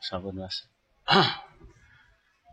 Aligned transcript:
Sampun 0.00 0.32
Mas. 0.32 0.64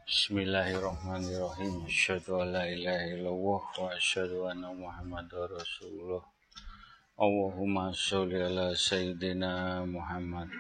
Bismillahirrahmanirrahim. 0.04 1.88
Asyhadu 1.88 2.44
an 2.44 2.52
la 2.52 2.68
ilaha 2.68 3.08
illallah 3.08 3.64
wa 3.64 3.88
asyhadu 3.96 4.52
anna 4.52 4.76
Muhammadar 4.76 5.56
Rasulullah. 5.56 6.28
Allahumma 7.16 7.96
sholli 7.96 8.36
ala 8.44 8.76
sayyidina 8.76 9.80
Muhammad 9.88 10.52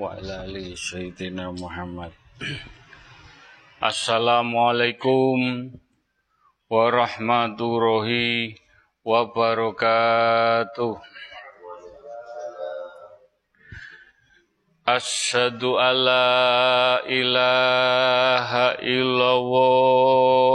wa 0.00 0.16
ala 0.16 0.48
ali 0.48 0.72
sayyidina 0.72 1.52
Muhammad. 1.52 2.16
Assalamualaikum 3.84 5.68
warahmatullahi 6.72 8.56
wabarakatuh. 9.04 10.96
Asyhadu 14.90 15.78
alla 15.78 16.98
ilaha 17.06 18.74
illallah 18.82 20.50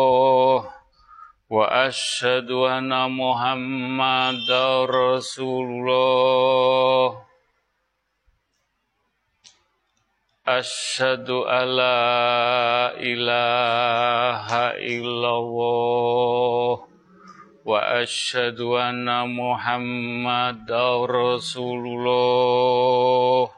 wa 1.47 1.63
asyhadu 1.87 2.67
anna 2.67 3.07
Muhammadar 3.07 4.91
Rasulullah. 4.91 7.15
Asyhadu 10.43 11.47
alla 11.47 12.91
ilaha 12.99 14.75
illallah 14.83 16.83
wa 17.63 18.03
asyhadu 18.03 18.75
anna 18.75 19.23
Muhammadar 19.23 21.07
Rasulullah. 21.07 23.54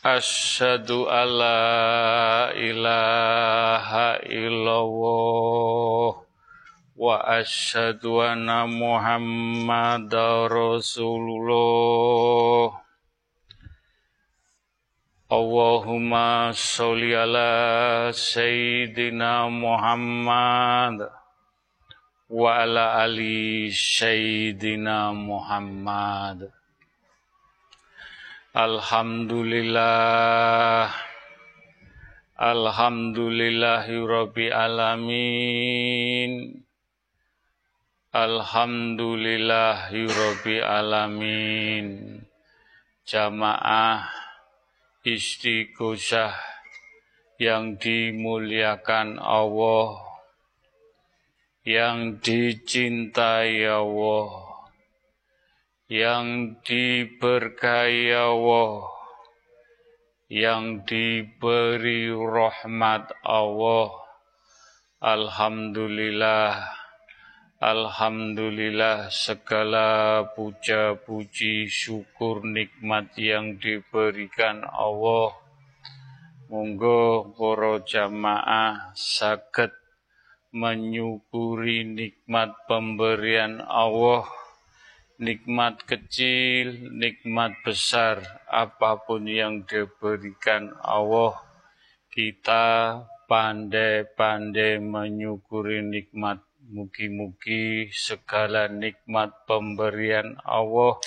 Asyhadu 0.00 1.12
alla 1.12 2.56
ilaha 2.56 4.16
illallah 4.24 6.24
wa 6.96 7.20
asyhadu 7.28 8.24
anna 8.24 8.64
Muhammadar 8.64 10.48
Rasulullah. 10.48 12.00
Allahumma 15.28 16.56
sholli 16.56 17.12
ala 17.12 18.08
sayyidina 18.08 19.52
Muhammad 19.52 21.12
wa 22.24 22.56
ala 22.56 23.04
ali 23.04 23.68
sayyidina 23.68 25.12
Muhammad. 25.12 26.56
Alhamdulillah. 28.50 30.90
Alhamdulillahi 32.34 33.94
Alamin. 34.50 36.58
Alhamdulillahi 38.10 40.02
Alamin. 40.66 41.86
Jamaah 43.06 44.10
istighosah 45.06 46.34
yang 47.38 47.78
dimuliakan 47.78 49.22
Allah 49.22 49.94
yang 51.62 52.18
dicintai 52.18 53.62
Allah 53.62 54.49
yang 55.90 56.54
diberkahi 56.62 58.14
Allah, 58.14 58.86
yang 60.30 60.86
diberi 60.86 62.14
rahmat 62.14 63.10
Allah. 63.26 63.90
Alhamdulillah, 65.02 66.62
Alhamdulillah 67.58 69.10
segala 69.10 70.22
puja 70.30 70.94
puji 70.94 71.66
syukur 71.66 72.46
nikmat 72.46 73.10
yang 73.18 73.58
diberikan 73.58 74.62
Allah. 74.70 75.34
Monggo 76.46 77.34
para 77.34 77.82
jamaah 77.82 78.94
sakit 78.94 79.74
menyukuri 80.54 81.82
nikmat 81.82 82.54
pemberian 82.70 83.58
Allah 83.66 84.39
nikmat 85.20 85.84
kecil, 85.84 86.96
nikmat 86.96 87.52
besar, 87.60 88.24
apa 88.48 89.04
pun 89.04 89.28
yang 89.28 89.68
diberikan 89.68 90.72
Allah, 90.80 91.36
kita 92.08 92.96
pandai-pandai 93.28 94.80
menyukuri 94.80 95.84
nikmat. 95.84 96.40
Mugi-mugi 96.70 97.90
segala 97.90 98.70
nikmat 98.70 99.42
pemberian 99.42 100.38
Allah 100.46 101.02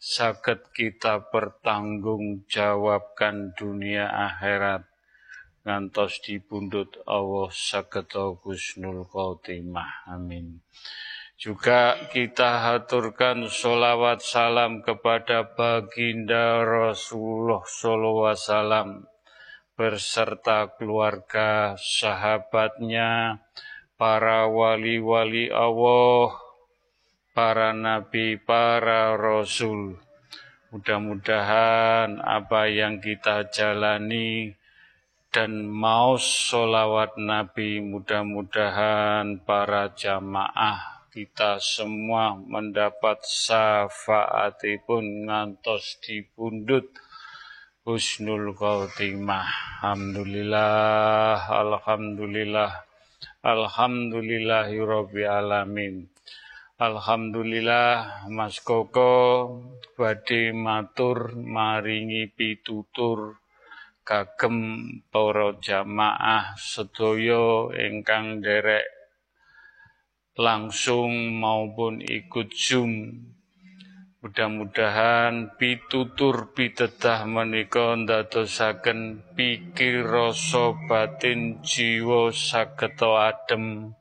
sakit 0.00 0.72
kita 0.72 1.28
pertanggungjawabkan 1.28 3.52
dunia 3.52 4.08
akhirat 4.08 4.88
ngantos 5.64 6.20
dibundut 6.24 7.00
Allah 7.04 7.52
sakit 7.52 8.16
Husnul 8.16 9.04
Khotimah. 9.08 10.08
Amin. 10.08 10.60
Juga 11.34 11.98
kita 12.14 12.62
haturkan 12.62 13.50
sholawat 13.50 14.22
salam 14.22 14.86
kepada 14.86 15.42
baginda 15.42 16.62
Rasulullah 16.62 17.66
SAW 17.66 19.10
berserta 19.74 20.70
keluarga, 20.78 21.74
sahabatnya, 21.74 23.42
para 23.98 24.46
wali-wali 24.46 25.50
Allah, 25.50 26.38
para 27.34 27.74
nabi, 27.74 28.38
para 28.38 29.18
rasul. 29.18 29.98
Mudah-mudahan 30.70 32.22
apa 32.22 32.70
yang 32.70 33.02
kita 33.02 33.50
jalani 33.50 34.54
dan 35.34 35.66
mau 35.66 36.14
sholawat 36.14 37.18
Nabi 37.18 37.82
mudah-mudahan 37.82 39.42
para 39.42 39.90
jamaah 39.94 40.93
kita 41.14 41.62
semua 41.62 42.34
mendapat 42.34 43.22
syafaatipun 43.22 45.30
ngantos 45.30 46.02
dipundut 46.02 46.90
husnul 47.86 48.50
khotimah. 48.50 49.46
Alhamdulillah, 49.78 51.38
alhamdulillah, 51.38 52.82
alhamdulillahi 53.46 54.74
alamin. 55.30 56.10
Alhamdulillah 56.82 58.26
Mas 58.34 58.58
Koko 58.58 59.14
badhe 59.94 60.50
matur 60.50 61.38
maringi 61.38 62.26
pitutur 62.26 63.38
kagem 64.02 64.82
para 65.14 65.54
jamaah 65.62 66.58
sedaya 66.58 67.70
ingkang 67.78 68.42
derek 68.42 68.93
langsung 70.34 71.38
maupun 71.38 72.02
ikut 72.02 72.50
Zoom. 72.50 73.22
Mudah-mudahan 74.24 75.52
pitutur 75.60 76.56
pitedah 76.56 77.28
menika 77.28 77.92
ndadosaken 77.92 79.20
pikir 79.36 80.00
rasa 80.00 80.72
batin 80.88 81.60
jiwa 81.60 82.32
sageta 82.32 83.30
adem 83.30 83.92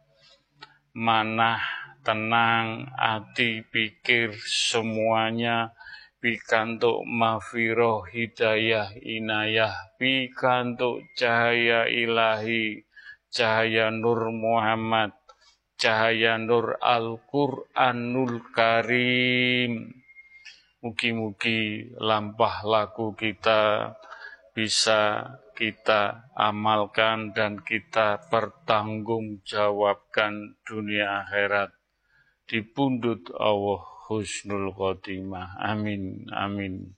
manah 0.96 1.60
tenang 2.08 2.88
hati 2.96 3.68
pikir 3.68 4.32
semuanya 4.48 5.76
pikantuk 6.24 7.04
mafiroh 7.04 8.08
hidayah 8.08 8.96
inayah 8.96 9.76
pikantuk 10.00 11.04
cahaya 11.20 11.84
ilahi 11.92 12.88
cahaya 13.28 13.92
nur 13.92 14.32
Muhammad 14.32 15.23
cahaya 15.84 16.40
nur 16.40 16.80
Al-Qur'anul 16.80 18.40
Karim. 18.56 19.92
Mugi-mugi 20.80 21.92
lampah 22.00 22.64
laku 22.64 23.12
kita 23.20 23.92
bisa 24.56 25.28
kita 25.60 26.32
amalkan 26.40 27.36
dan 27.36 27.60
kita 27.60 28.32
pertanggungjawabkan 28.32 30.56
dunia 30.64 31.28
akhirat 31.28 31.76
di 32.48 32.64
pundut 32.64 33.28
Allah 33.36 33.84
husnul 34.08 34.72
khotimah. 34.72 35.60
Amin. 35.60 36.32
Amin. 36.32 36.96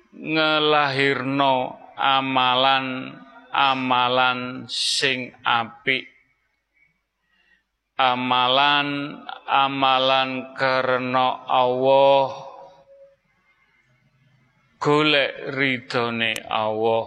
ngelahirno 0.09 1.77
amalan 1.93 3.13
amalan 3.53 4.65
sing 4.65 5.29
apik. 5.45 6.09
Amalan 7.93 9.21
amalan 9.45 10.57
karena 10.57 11.45
Allah. 11.45 12.49
Golek 14.81 15.53
ridhone 15.53 16.33
Allah. 16.49 17.05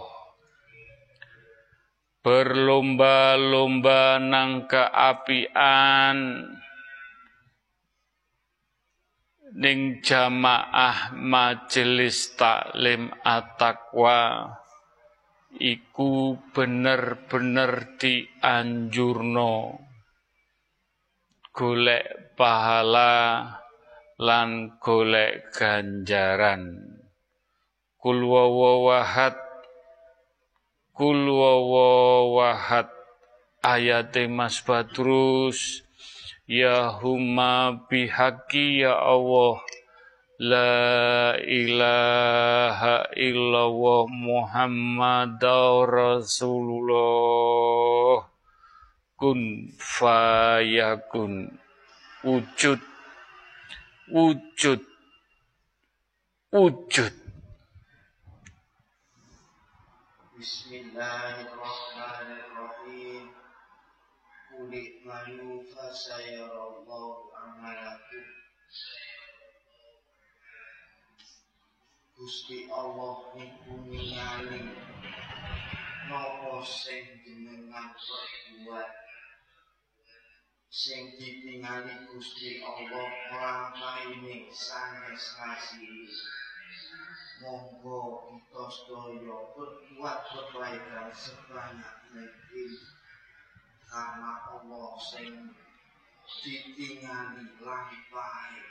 Berlomba-lomba 2.23 4.19
nang 4.19 4.67
keapian 4.67 6.17
ning 9.57 10.05
jamaah 10.05 11.17
majelis 11.17 12.37
taklim 12.37 13.09
at-taqwa 13.25 14.53
iku 15.57 16.37
bener-bener 16.53 17.97
dianjurno. 17.97 19.81
Golek 21.49 22.37
pahala 22.37 23.49
lan 24.21 24.77
golek 24.77 25.49
ganjaran. 25.57 26.93
Kul 27.97 28.21
wawahad 28.29 29.33
kul 30.93 31.25
wawahad 31.33 32.93
ayate 33.65 34.29
Mas 34.29 34.61
Badrus 34.61 35.86
ya 36.47 36.95
huma 37.03 37.75
bihaqi 37.91 38.81
ya 38.87 38.95
Allah. 38.95 39.59
La 40.39 41.33
ilaha 41.41 43.09
illallah 43.17 44.07
Muhammad 44.07 45.41
Rasulullah. 45.89 47.03
Kun 49.17 49.73
fayakun 49.75 51.57
Wujud. 52.23 52.79
Wujud. 54.13 54.81
Wujud. 56.53 57.13
Bismillahirrahmanirrahim 60.37 61.86
Kulik 64.67 64.99
malu 65.07 65.63
fasayarallahu 65.63 67.31
amalakum. 67.31 68.27
Gusti 72.11 72.67
Allah 72.67 73.31
niku 73.39 73.87
ningali 73.87 74.67
napa 76.11 76.59
sing 76.67 76.99
jenengan 77.23 77.95
perbuat? 77.95 78.91
Sing 80.67 81.15
ditingali 81.15 82.11
Gusti 82.11 82.59
Allah 82.59 83.07
nglampaine 83.31 84.51
sanes 84.51 85.23
ngasih. 85.39 86.11
Monggo 87.39 88.35
kita 88.35 88.63
sedaya 88.67 89.37
berbuat 89.55 90.19
kebaikan 90.27 91.07
sebanyak 91.15 91.95
mungkin 92.11 92.96
karena 93.87 94.31
Allah 94.51 94.91
sing 94.99 95.55
ditingali 96.43 97.47
lampahe 97.63 98.63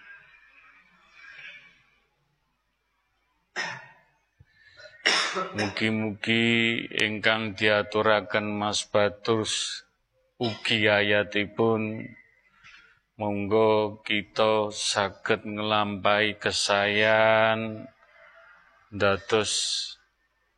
Mugi-mugi 5.56 6.80
ingkang 6.96 7.52
diaturaken 7.56 8.56
Mas 8.56 8.88
Batus 8.88 9.84
ugi 10.40 10.88
ayatipun 10.88 12.08
monggo 13.20 14.00
kita 14.04 14.72
saged 14.72 15.44
nglampahi 15.44 16.40
kesayan 16.40 17.88
dados 18.92 19.52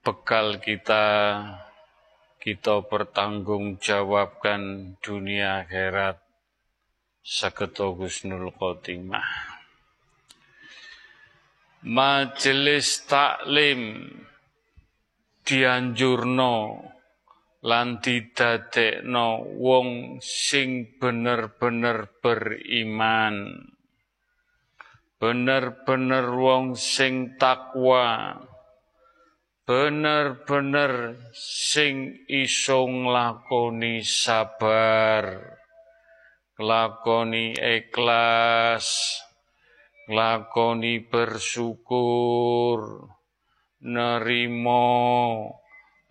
bekal 0.03 0.63
kita 0.63 1.07
kita 2.49 2.81
pertanggungjawabkan 2.89 4.97
dunia 5.05 5.69
akhirat 5.69 6.17
saged 7.21 7.77
husnul 7.77 8.57
khotimah. 8.57 9.29
Majelis 11.85 13.05
taklim 13.05 14.09
dianjurno 15.45 16.57
lan 17.69 18.01
didadekno 18.01 19.45
wong 19.61 20.17
sing 20.25 20.97
bener-bener 20.97 22.09
beriman. 22.25 23.61
Bener-bener 25.21 26.33
wong 26.33 26.81
sing 26.81 27.37
takwa 27.37 28.41
bener-bener 29.69 31.21
sing 31.37 32.25
iso 32.25 32.89
nglakoni 32.89 34.01
sabar 34.01 35.45
nglakoni 36.57 37.53
ikhlas 37.53 39.21
nglakoni 40.09 41.05
bersyukur 41.05 42.81
nerimo 43.85 44.89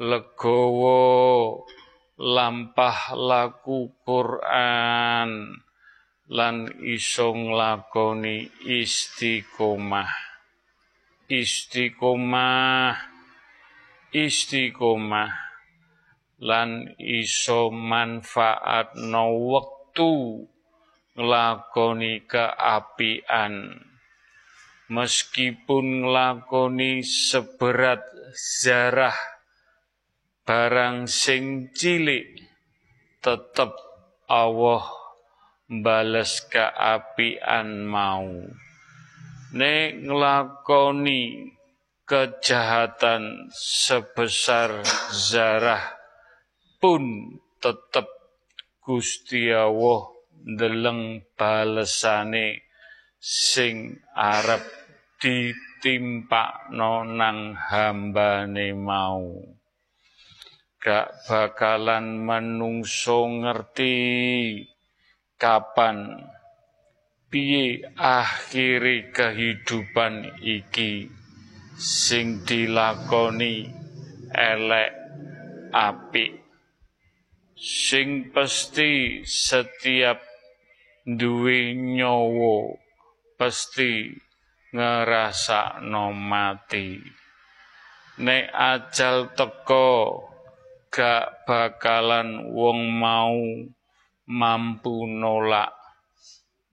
legowo 0.06 1.66
lampah 2.22 3.18
laku 3.18 3.90
Quran 4.06 5.30
lan 6.30 6.56
iso 6.86 7.34
nglakoni 7.34 8.70
istiqomah. 8.70 10.14
Istiqomah 11.26 13.17
istiqomah 14.26 15.48
lan 16.42 16.98
iso 16.98 17.70
manfaatno 17.70 19.26
wektu 19.54 20.46
nglakoni 21.18 22.26
keapian. 22.30 23.86
Meskipun 24.88 26.08
nglakoni 26.08 27.04
seberat 27.04 28.08
zarah 28.34 29.18
barang 30.48 31.12
sing 31.12 31.76
cilik 31.76 32.40
tetep 33.20 33.76
Allah 34.32 34.88
bales 35.68 36.40
keapian 36.48 37.84
mau. 37.84 38.32
Nek 39.52 40.08
nglakoni 40.08 41.52
kejahatan 42.08 43.52
sebesar 43.52 44.80
zarah 45.12 45.84
pun 46.80 47.36
tetep 47.60 48.08
Gusti 48.80 49.52
Allah 49.52 50.08
ndeleng 50.48 51.28
balesane 51.36 52.64
sing 53.20 54.00
arep 54.16 54.64
ditimpakno 55.20 57.04
nang 57.04 57.52
hambane 57.60 58.72
mau. 58.72 59.44
Gak 60.80 61.28
bakalan 61.28 62.24
menungso 62.24 63.28
ngerti 63.28 63.96
kapan 65.36 66.24
piye 67.28 67.84
akhiri 68.00 69.12
kehidupan 69.12 70.40
iki 70.40 71.17
sing 71.78 72.42
dilakoni 72.42 73.70
elek 74.34 74.92
apik. 75.70 76.42
Sing 77.54 78.34
pasti 78.34 79.22
setiap 79.22 80.18
duwe 81.06 81.78
nyawa 81.78 82.74
pasti 83.38 84.10
ngerasa 84.74 85.78
mati. 86.18 86.98
Nek 88.26 88.46
ajal 88.50 89.38
teko 89.38 90.18
gak 90.90 91.46
bakalan 91.46 92.50
wong 92.58 92.90
mau 92.90 93.38
mampu 94.26 95.06
nolak 95.06 95.70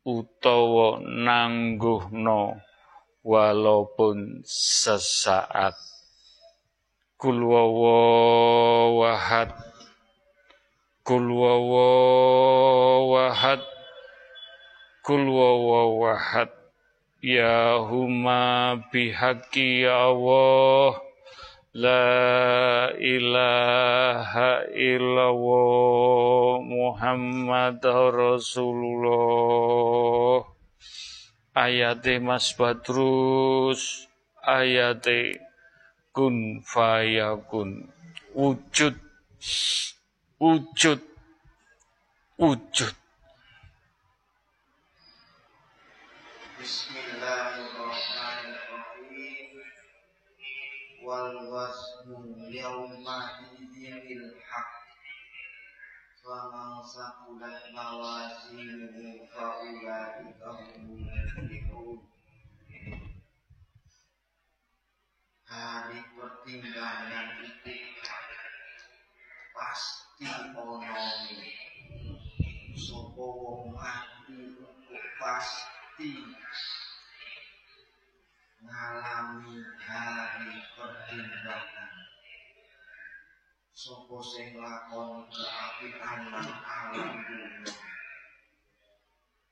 utawa 0.09 1.05
nangguhno 1.05 2.57
walaupun 3.25 4.45
sesaat. 4.45 5.73
Kul 7.17 7.41
wahad. 9.01 9.49
Kul 11.01 11.33
wahad. 13.09 13.65
Kul 15.01 15.33
wahad. 15.33 16.53
Ya 17.25 17.81
huma 17.81 18.77
bihaqi 18.93 19.89
ya 19.89 20.13
Allah. 20.13 21.01
La 21.75 22.95
ilaha 23.03 24.63
illallah 24.71 26.63
Muhammad 26.63 27.83
Rasulullah 28.15 29.35
Ayate 31.55 32.19
Mas 32.19 32.51
Badrus 32.59 34.11
Ayate 34.43 35.39
kun 36.11 36.59
fayakun. 36.67 37.95
Wujud. 38.35 38.99
Wujud. 40.43 40.99
Wujud. 42.35 42.95
Bismillahirrahmanirrahim. 46.59 49.55
Wal 51.07 51.39
wasmu 51.55 52.51
yawma 52.51 53.47
idinil 53.63 54.27
haq 54.51 54.84
muflihun 61.05 62.01
hari 65.45 66.01
pertimbangan 66.17 67.29
itu 67.45 67.77
pasti 69.53 70.25
onomi 70.57 71.53
pasti 75.21 76.11
ngalami 78.65 79.57
hari 79.85 80.57
pertimbangan 80.73 81.94
sopo 83.75 84.23
sing 84.23 84.55
lakon 84.55 85.27
keapian 85.35 86.21
lan 86.31 86.49
alam 86.63 87.11
dunya 87.27 87.75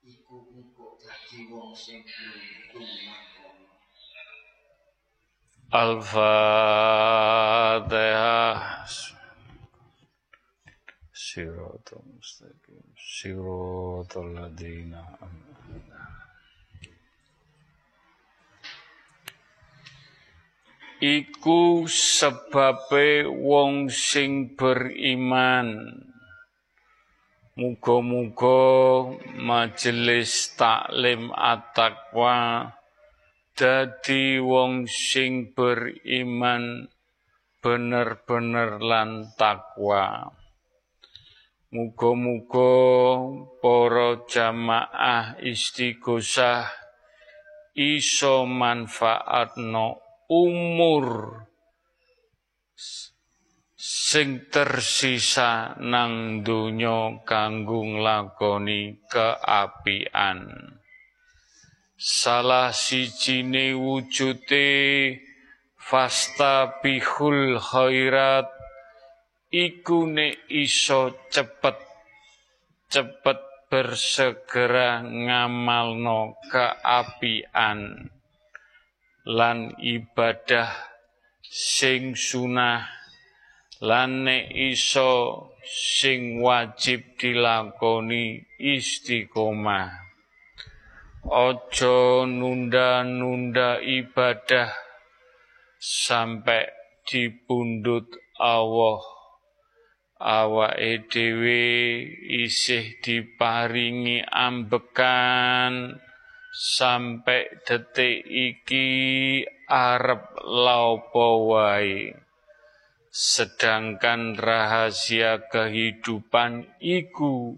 iku 0.06 0.46
engko 0.54 0.94
dadi 1.02 1.50
wong 1.50 1.74
sing 1.74 2.06
beruntung 2.06 2.86
Al-Fatihah. 5.72 6.44
Siratul 11.16 12.04
mustaqim. 12.12 12.92
Siratul 12.92 14.36
ladina 14.36 15.16
Iku 21.02 21.90
sebabe 21.90 23.26
wong 23.26 23.90
sing 23.90 24.54
beriman. 24.54 25.98
Muga-muga 27.58 29.10
majelis 29.34 30.54
taklim 30.54 31.34
at-taqwa 31.34 32.70
dadi 33.58 34.38
wong 34.38 34.86
sing 34.86 35.50
beriman 35.50 36.86
bener-bener 37.58 38.78
lan 38.78 39.26
takwa. 39.34 40.30
Muga-muga 41.74 42.78
para 43.58 44.22
jamaah 44.30 45.34
istighosah 45.42 46.70
iso 47.74 48.46
manfaatno 48.46 50.11
umur 50.32 51.36
sing 53.76 54.48
tersisa 54.48 55.76
nang 55.76 56.40
donya 56.40 57.20
kanggo 57.28 57.84
nglakoni 57.84 59.04
keapian. 59.12 60.48
Salah 62.00 62.72
sijine 62.72 63.76
wujute 63.76 64.68
fasta 65.76 66.80
bihul 66.80 67.60
khairat 67.60 68.48
iku 69.52 70.08
nek 70.08 70.48
iso 70.48 71.28
cepet 71.28 71.76
cepet 72.88 73.38
bersegera 73.68 75.04
ngamalno 75.04 76.40
keapian 76.48 78.08
lan 79.22 79.70
ibadah 79.78 80.70
sing 81.46 82.18
sunah 82.18 82.82
lan 83.82 84.26
nek 84.26 84.50
iso 84.50 85.46
sing 85.66 86.42
wajib 86.42 87.14
dilakoni 87.18 88.42
istiqomah. 88.58 89.90
Ojo 91.22 92.26
nunda-nunda 92.26 93.78
ibadah 93.78 94.74
sampai 95.78 96.66
dipundut 97.06 98.10
Allah. 98.42 99.02
Awake 100.22 101.10
dhewe 101.10 101.62
isih 102.42 103.02
diparingi 103.02 104.22
ambekan 104.22 105.98
sampai 106.52 107.48
detik 107.64 108.28
iki 108.28 108.86
arep 109.72 110.36
laupo 110.44 111.56
wae. 111.56 112.12
Sedangkan 113.12 114.36
rahasia 114.36 115.48
kehidupan 115.48 116.64
iku 116.80 117.56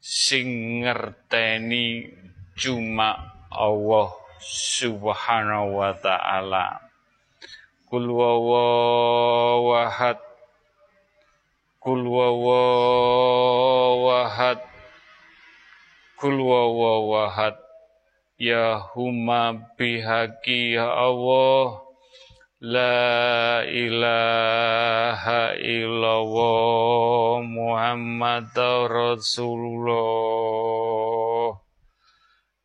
sing 0.00 0.80
ngerteni 0.84 2.12
cuma 2.56 3.40
Allah 3.52 4.12
Subhanahu 4.40 5.80
wa 5.80 5.92
taala. 5.96 6.80
Kul 7.88 8.08
Kul 16.16 16.40
Ya 18.36 18.76
huma 18.92 19.64
bihaqi 19.80 20.76
ya 20.76 20.92
Allah. 20.92 21.80
La 22.60 23.64
ilaha 23.64 25.56
illallah 25.56 27.40
Muhammad 27.40 28.52
Rasulullah. 28.92 29.96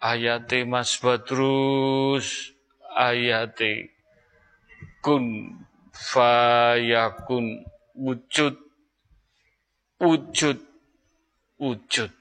Ayate 0.03 0.67
Mas 0.67 0.99
Badrus. 0.99 2.51
Ayate 2.91 3.95
kun 4.99 5.55
fayakun. 5.95 7.63
Wujud. 7.95 8.59
Wujud. 10.03 10.59
Wujud 11.55 12.20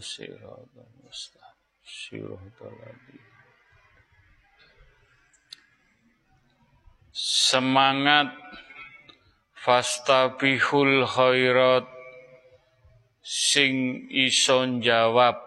Siratal 0.00 0.90
mustaqim. 1.02 1.56
Siratal 1.84 2.74
ladzina 2.80 3.34
Semangat 7.16 8.28
fastabihul 9.64 11.08
khairat 11.08 11.88
sing 13.24 14.06
iso 14.12 14.62
jawab 14.84 15.40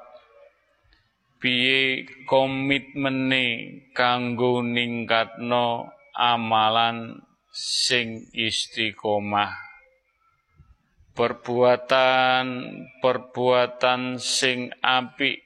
piye 1.38 2.10
komitmene 2.26 3.46
kanggo 3.94 4.66
ningkatno 4.66 5.94
amalan 6.18 7.22
sing 7.54 8.26
istiqomah 8.34 9.69
perbuatan 11.20 12.48
perbuatan 13.04 14.24
sing 14.24 14.72
apik 14.80 15.44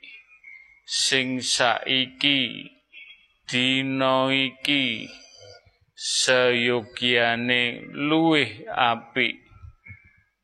sing 0.86 1.42
saiki 1.42 2.70
dina 3.50 4.30
iki 4.30 5.10
seyogyane 5.98 7.89
luwih 7.89 8.70
apik 8.70 9.42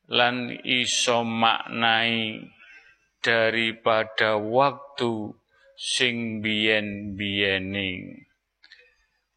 lan 0.10 0.50
iso 0.66 1.22
maknai 1.22 2.50
daripada 3.22 4.42
waktu 4.42 5.38
sing 5.78 6.42
biyen-biyene. 6.42 8.26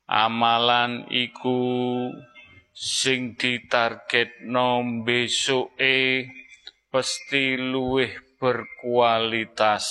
Amalan 0.08 1.04
iku 1.12 1.60
sing 2.82 3.38
ditargetno 3.38 4.82
besuke 5.06 6.26
pasti 6.90 7.54
luwih 7.54 8.10
berkualitas. 8.42 9.86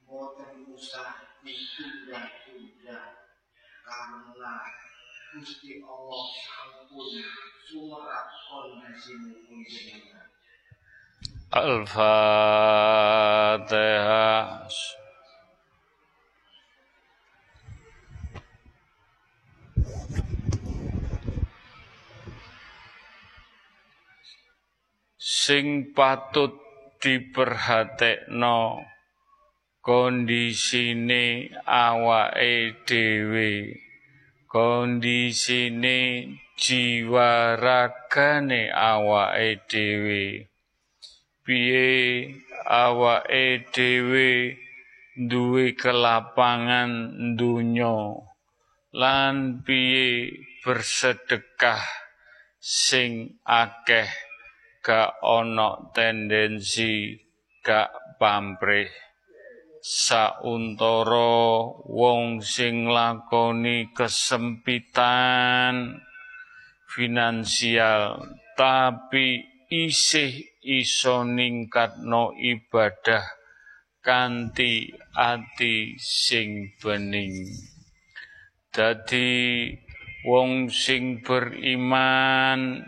Boten 0.05 0.69
usah 0.69 1.25
ditunda-tunda. 1.41 2.99
Karena 3.85 4.55
Gusti 5.33 5.81
Allah 5.81 6.25
sampun 6.45 7.09
sumerak 7.69 8.27
kondisi 8.49 9.13
panjenengan 9.45 10.25
Al-Fatihah 11.49 13.09
sing 25.49 25.97
patut 25.97 26.53
diperhatekno 27.01 28.85
kondisine 29.81 31.49
awake 31.65 32.77
dhewe 32.85 33.49
kondisine 34.45 35.97
jiwa 36.53 37.57
ragane 37.57 38.69
awake 38.69 39.65
dhewe. 39.65 40.45
Piye 41.41 41.89
awake 42.69 43.73
dhewe 43.73 44.53
duwe 45.17 45.73
kelapangan 45.73 46.93
dunya 47.33 48.21
lan 48.93 49.65
piye 49.65 50.29
bersedekah 50.61 51.81
sing 52.61 53.41
akeh 53.49 54.28
gak 54.79 55.19
ana 55.23 55.91
tendensi 55.91 57.19
gak 57.63 57.91
pamrih. 58.19 58.91
Sauntara 59.79 61.71
wong 61.87 62.43
sing 62.43 62.91
lakoni 62.91 63.95
kesempitan 63.95 66.03
finansial 66.83 68.19
tapi 68.59 69.39
isih 69.71 70.35
iso 70.59 71.23
ningkatno 71.23 72.35
ibadah 72.35 73.23
kanthi 74.03 74.91
ati 75.15 75.95
sing 75.95 76.75
bening. 76.83 77.47
Dadi 78.75 79.71
wong 80.27 80.67
sing 80.67 81.23
beriman 81.23 82.83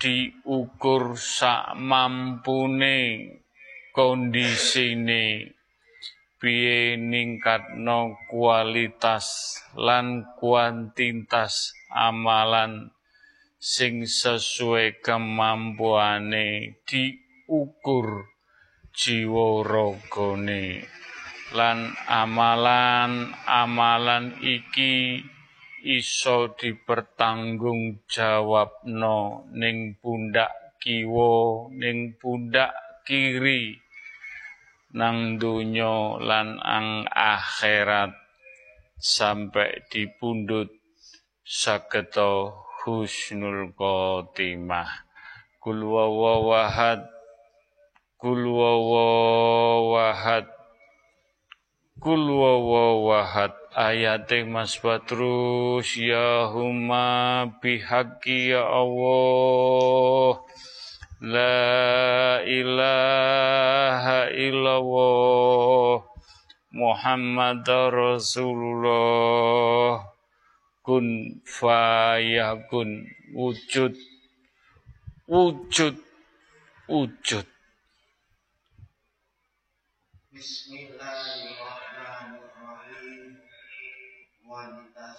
diukur 0.00 1.20
sak 1.20 1.76
mampune 1.76 2.96
kondisine. 3.92 5.52
Piye 6.40 6.96
ningkatno 6.96 8.16
kualitas 8.32 9.60
lan 9.76 10.24
kuantitas 10.40 11.76
amalan 11.92 12.96
sing 13.60 14.08
sesuai 14.08 15.04
kemampuane 15.04 16.80
diukur 16.88 18.32
jiwa 18.96 19.60
ragane 19.68 20.88
lan 21.52 21.92
amalan-amalan 22.08 24.40
iki 24.40 25.20
iso 25.80 26.52
dipertanggung 26.56 28.04
jawabno 28.04 29.48
ning 29.56 29.96
pundak 30.00 30.76
kiwa 30.80 31.68
ning 31.72 32.16
pundak 32.20 32.72
kiri 33.04 33.80
nang 34.90 35.38
donya 35.38 36.18
lan 36.18 36.58
ang 36.58 37.06
akhirat 37.06 38.10
sampai 38.98 39.86
dipundhut 39.88 40.68
saketo 41.46 42.66
husnul 42.82 43.70
khotimah. 43.76 45.06
Kul 45.60 45.84
wawahad 45.84 47.04
kul 48.16 48.48
wawahad 48.48 50.48
kul 52.00 52.24
wawahad 52.32 53.59
ayate 53.74 54.44
Mas 54.44 54.78
Badrus 54.82 55.96
ya 55.96 56.50
huma 56.50 57.46
bihaqi 57.62 58.50
ya 58.50 58.66
Allah. 58.66 60.42
La 61.20 62.40
ilaha 62.42 64.30
illallah. 64.32 66.02
Muhammad 66.72 67.66
Rasulullah. 67.92 69.20
Kun 70.80 71.38
fayakun 71.44 73.04
wujud. 73.36 73.94
Wujud. 75.28 75.94
Wujud. 76.88 77.46
Bismillahirrahmanirrahim. 80.34 81.69
Akhirah. 84.50 85.14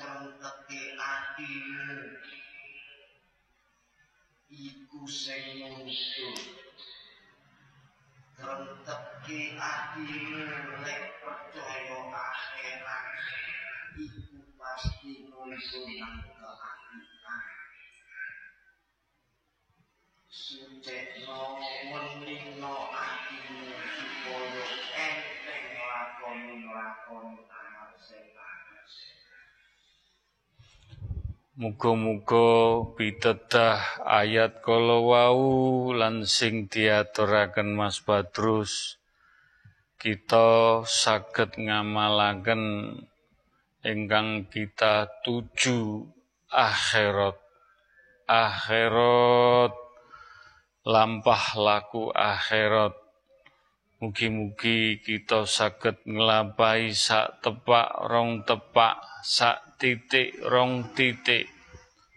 Tenteke 0.00 0.82
atimu 0.96 2.16
iku 4.48 5.04
sing 5.04 5.60
muncul. 5.60 6.36
Tenteke 8.40 9.40
atimu 9.60 10.48
lek 10.80 11.02
percaya 11.20 11.98
akhirat 12.08 13.06
iku 14.00 14.40
pasti 14.56 15.28
nang 15.28 16.35
Muga-muga 31.56 32.84
pitedah 33.00 34.04
ayat 34.04 34.60
kala 34.60 35.00
wau 35.00 35.88
lan 35.88 36.28
sing 36.28 36.68
diaturaken 36.68 37.72
Mas 37.72 38.04
Badrus 38.04 39.00
kita 39.96 40.84
saged 40.84 41.56
ngamalaken 41.56 42.92
ingkang 43.80 44.52
kita 44.52 45.08
tuju 45.24 46.04
akhirat. 46.52 47.40
Akhirat 48.28 49.72
lampah 50.84 51.44
laku 51.56 52.12
akhirat 52.12 53.05
Mugi-mugi 53.96 55.00
kita 55.00 55.48
saged 55.48 56.04
nglampahi 56.04 56.92
sak 56.92 57.40
tepak 57.40 57.96
rong 58.12 58.44
tepak 58.44 59.00
sak 59.24 59.80
titik 59.80 60.36
rong 60.44 60.92
titik. 60.92 61.48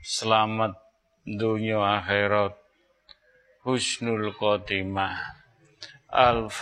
Selamat 0.04 0.76
dunia 1.24 2.04
akhirat. 2.04 2.52
Husnul 3.64 4.36
khotimah. 4.36 5.40
Al-Fatihah 6.12 6.60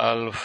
Al-Fatihah 0.00 0.40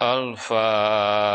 Al-Fatihah 0.00 1.30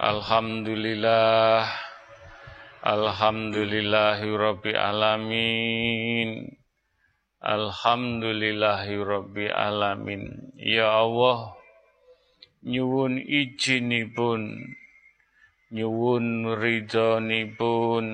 Alhamdulillah. 0.00 1.68
Alhamdulillahi 2.80 4.32
Rabbi 4.32 4.72
Alamin. 4.72 6.48
Alhamdulillahi 7.44 8.96
Rabbi 8.96 9.52
Alamin. 9.52 10.56
Ya 10.56 10.88
Allah 10.88 11.52
Nyuwun 12.64 13.20
izinipun 13.20 14.72
Nyuwun 15.68 16.48
ridhonipun 16.48 18.04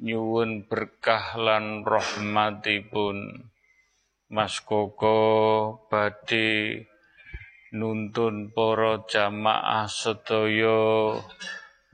Nyuwun 0.00 0.50
berkah 0.72 1.36
lan 1.36 1.84
rahmatipun. 1.84 3.44
Mas 4.32 4.56
Koko 4.64 5.20
badhe 5.92 6.88
nuntun 7.72 8.52
para 8.52 9.00
jamaah 9.08 9.88
sedaya 9.88 11.16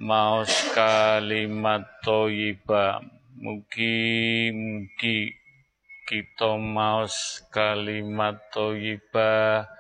maos 0.02 0.50
kalimat 0.74 1.86
thayyibah 2.02 2.98
mugi 3.38 4.50
mugi 4.50 5.30
kita 6.08 6.58
maos 6.58 7.46
kalimat 7.54 8.42
thayyibah 8.50 9.70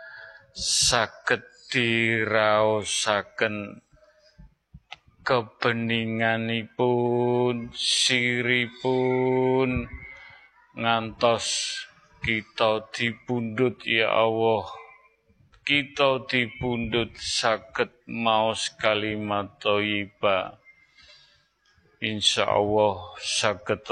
saged 0.54 1.42
diraosaken. 1.68 3.84
Kebeninganipun 5.20 7.68
siripun 7.76 9.84
ngantos 10.72 11.76
kita 12.24 12.88
dipundhut 12.96 13.84
ya 13.84 14.08
Allah 14.08 14.87
kita 15.68 16.24
dipundhut 16.24 17.12
saged 17.20 17.92
maos 18.08 18.72
kalimat 18.80 19.60
thayyibah 19.60 20.56
insyaallah 22.00 23.12
saged 23.20 23.84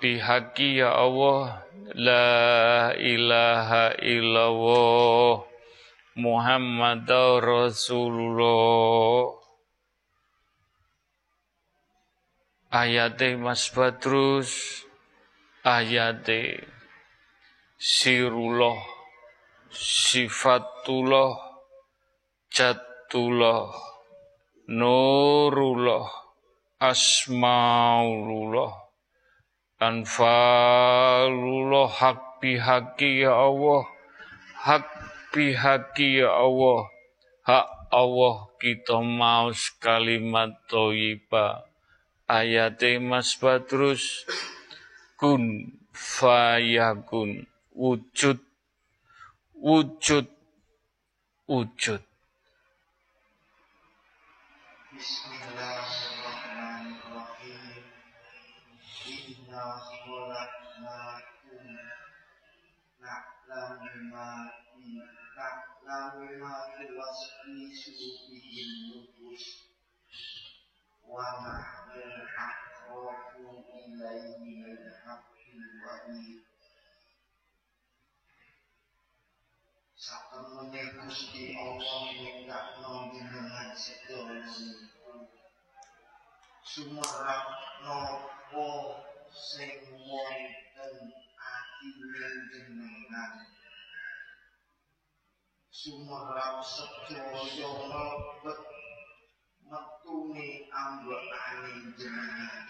bihaqi 0.01 0.81
ya 0.81 0.97
Allah 0.97 1.61
La 1.93 2.95
ilaha 2.95 3.91
illallah 3.99 5.43
Muhammad 6.15 7.03
Rasulullah. 7.43 9.35
Ayate 12.71 13.35
Mas 13.35 13.67
Badrus 13.75 14.87
Ayate 15.67 16.63
Sirullah 17.75 18.79
Sifatullah 19.67 21.35
Jatullah 22.47 23.67
Nurullah 24.71 26.07
Asmaulullah 26.79 28.80
Anfalullah 29.81 31.89
Hak 31.89 32.37
bihaki 32.37 33.25
ya 33.25 33.33
Allah. 33.33 33.89
Hak 34.61 34.85
bihaki 35.33 36.21
ya 36.21 36.29
Allah. 36.29 36.85
Hak 37.41 37.89
Allah 37.89 38.45
kita 38.61 39.01
mau 39.01 39.49
kalimat 39.81 40.53
toyibah. 40.69 41.65
Ayate 42.29 43.01
Mas 43.01 43.33
Badrus 43.41 44.29
kun 45.17 45.73
fayakun 45.89 47.49
wujud 47.73 48.37
wujud 49.57 50.29
wujud. 51.49 52.05
Bismillahirrahmanirrahim. 54.93 55.30
Na'lamu 65.91 66.39
ma 66.39 66.55
tuwaswisu 66.75 67.91
bihi 68.31 68.63
nufus 68.87 69.45
wa 71.11 71.27
nahnu 71.43 72.03
aqrabu 72.47 73.47
ilayhi 73.79 74.55
min 74.63 74.79
hablil 75.03 75.63
warid. 75.83 76.39
Satemene 80.05 80.81
Gusti 80.95 81.43
Allah 81.59 82.07
nyiptakno 82.15 82.93
jenengan 83.11 83.71
sedaya 83.75 84.47
niku. 84.47 85.27
Sumerap 86.71 87.47
nopo 87.83 88.67
sing 89.35 89.75
wonten 90.07 90.95
atine 91.35 92.27
jenengan. 92.47 93.33
Sumerap 95.81 96.61
sedaya 96.61 97.69
mlebet 97.73 98.61
metune 99.65 100.69
ambekane 100.69 101.73
jenengan. 101.97 102.65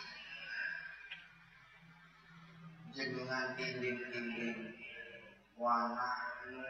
Jenengan 2.96 3.60
iling-iling 3.60 4.80
wanahnu 5.60 6.64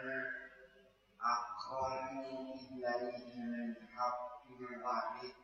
akramu 1.21 2.57
ilaihi 2.57 3.37
min 3.37 3.77
hablil 3.93 4.81
warid 4.81 5.37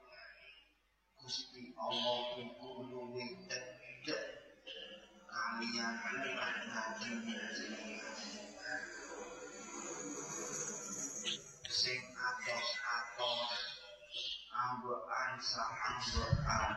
Gusti 1.21 1.77
Allah 1.77 2.41
iku 2.41 2.89
luwih 2.89 3.37
cedhek 3.45 4.23
kalian 5.29 5.93
nabi 6.73 7.21
jenengan 7.53 8.56
sing 11.77 12.01
atos-atos 12.09 13.53
ambekan 14.49 15.37
sak 15.37 15.69
ambekan 15.93 16.73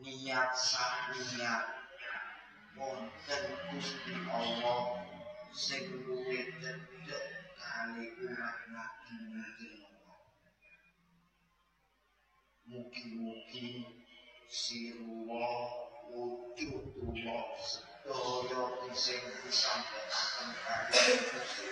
niat 0.00 0.56
sak 0.56 1.12
niat. 1.12 1.68
Wonten 2.80 3.44
Gusti 3.68 4.14
Allah 4.24 5.04
sing 5.52 5.84
luwih 6.06 6.48
cedhek 6.64 7.26
kali 7.60 8.08
umat 8.24 8.56
nabi 8.72 8.88
jenengan 9.04 9.52
Mugi-mugi 12.70 13.84
sirullah 14.48 15.60
wujudullah 16.08 17.52
sedaya 17.60 18.64
sing 18.96 19.20
disampaikan 19.44 20.48
kali 20.56 21.20
Gusti 21.20 21.68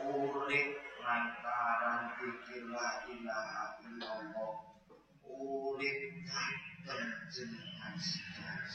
urip 0.00 0.80
lantaran 1.02 2.14
pikir 2.16 2.64
la 2.72 3.04
ilaha 3.04 3.76
illallah. 3.84 4.54
Urip 5.28 6.00
kagem 6.28 7.10
jenengan 7.28 7.96
sedas 7.98 8.74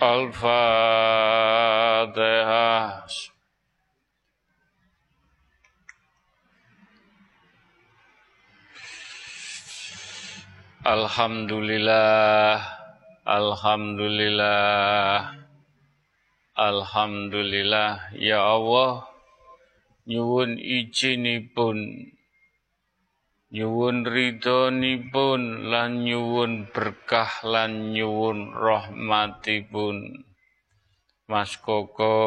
Al-Fatihah 0.00 0.60
Alhamdulillah. 10.80 12.56
Alhamdulillah 13.28 15.39
Alhamdulillah. 16.60 18.12
Ya 18.20 18.44
Allah 18.44 19.08
nyuwun 20.04 20.60
izinipun 20.60 22.12
nyuwun 23.48 24.04
ridhonipun 24.04 25.72
lan 25.72 26.04
nyuwun 26.04 26.68
berkah 26.68 27.40
lan 27.48 27.96
nyuwun 27.96 28.52
rahmatipun. 28.52 30.28
Mas 31.32 31.56
Koko 31.56 32.20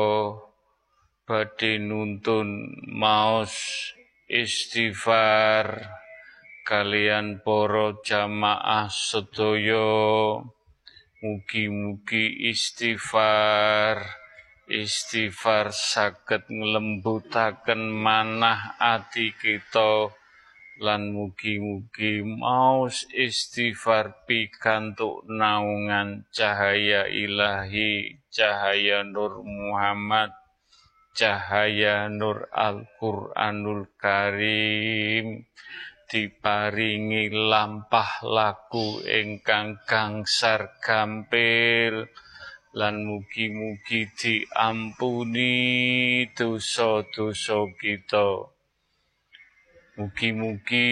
badhe 1.29 1.77
nuntun 1.77 2.73
maos 2.89 3.53
istighfar 4.25 5.93
kalian 6.65 7.45
para 7.45 8.01
jamaah 8.01 8.89
sedaya. 8.89 10.41
Mugi-mugi 11.21 12.49
istighfar 12.49 14.22
istighfar 14.67 15.75
saged 15.75 16.47
nglembutaken 16.47 17.91
manah 17.91 18.79
ati 18.79 19.35
kita 19.35 20.11
lan 20.81 21.13
mugi-mugi 21.13 22.25
maus 22.25 23.05
istighfar 23.13 24.25
pikantuk 24.25 25.21
naungan 25.29 26.25
cahaya 26.33 27.05
ilahi 27.05 28.17
cahaya 28.33 29.05
Nur 29.05 29.45
Muhammad 29.45 30.33
cahaya 31.13 32.09
Nur 32.09 32.49
Al-Qur'anul 32.49 33.93
Karim. 33.95 35.45
Diparingi 36.13 37.33
lampah 37.33 38.21
laku 38.21 39.01
ingkang 39.01 39.81
gangsar 39.81 40.77
gampil 40.77 42.05
lan 42.73 43.05
mugi-mugi 43.05 44.09
diampuni 44.17 45.53
dosa-dosa 46.33 47.69
kita. 47.77 48.49
Mugi-mugi 49.93 50.89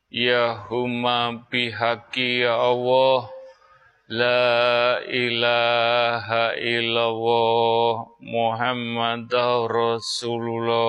Ya 0.09 0.65
huma 0.65 1.45
bihaqi 1.45 2.41
ya 2.41 2.57
Allah. 2.57 3.29
La 4.09 4.97
ilaha 5.05 6.57
illallah 6.57 8.17
Muhammad 8.25 9.29
Rasulullah. 9.69 10.81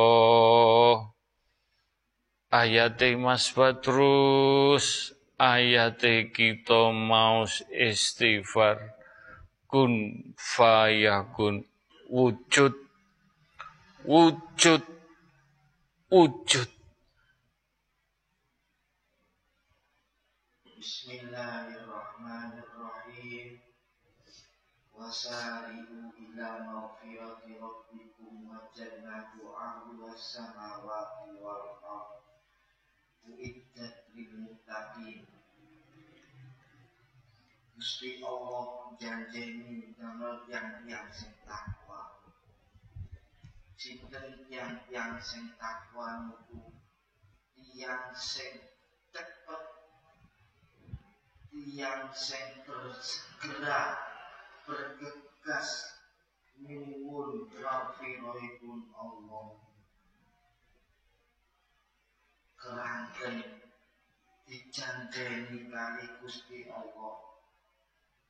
Ayate 2.49 3.13
Mas 3.21 3.53
Badrus, 3.53 5.13
ayate 5.37 6.33
kita 6.33 6.89
maus 6.89 7.61
istighfar. 7.69 8.97
Kun 9.69 9.93
fayakun. 10.41 11.69
Wujud. 12.09 12.73
Wujud 14.09 14.98
wujud. 16.11 16.69
Bismillahirrahmanirrahim. 20.65 23.61
Wasari'u 24.97 26.11
ila 26.11 26.49
maghfirati 26.65 27.61
rabbikum 27.61 28.49
wa 28.49 28.73
jannatu 28.73 29.53
ahlu 29.53 30.09
samawati 30.17 31.37
wal 31.45 31.77
ardh 31.85 32.25
Uiddat 33.29 34.09
lil 34.17 34.33
muttaqin. 34.49 35.29
Gusti 37.77 38.25
Allah 38.25 38.97
janjeni 38.97 39.93
damel 39.95 40.41
yang-yang 40.49 41.13
sing 41.13 41.37
takwa 41.45 42.18
Jinten 43.79 44.51
yang 44.91 45.15
sing 45.23 45.55
takwa 45.55 46.27
niku 46.27 46.75
yang 47.79 48.11
sing 48.11 48.59
cepet 49.15 49.65
yang 51.55 52.11
sing 52.11 52.67
bersegera 52.67 53.95
bergegas 54.67 55.95
nyuwun 56.59 57.47
rafirohipun 57.55 58.91
Allah. 58.99 59.47
Kerangken 62.59 63.63
dijandeni 64.51 65.71
kali 65.71 66.07
Gusti 66.19 66.67
Allah. 66.67 67.15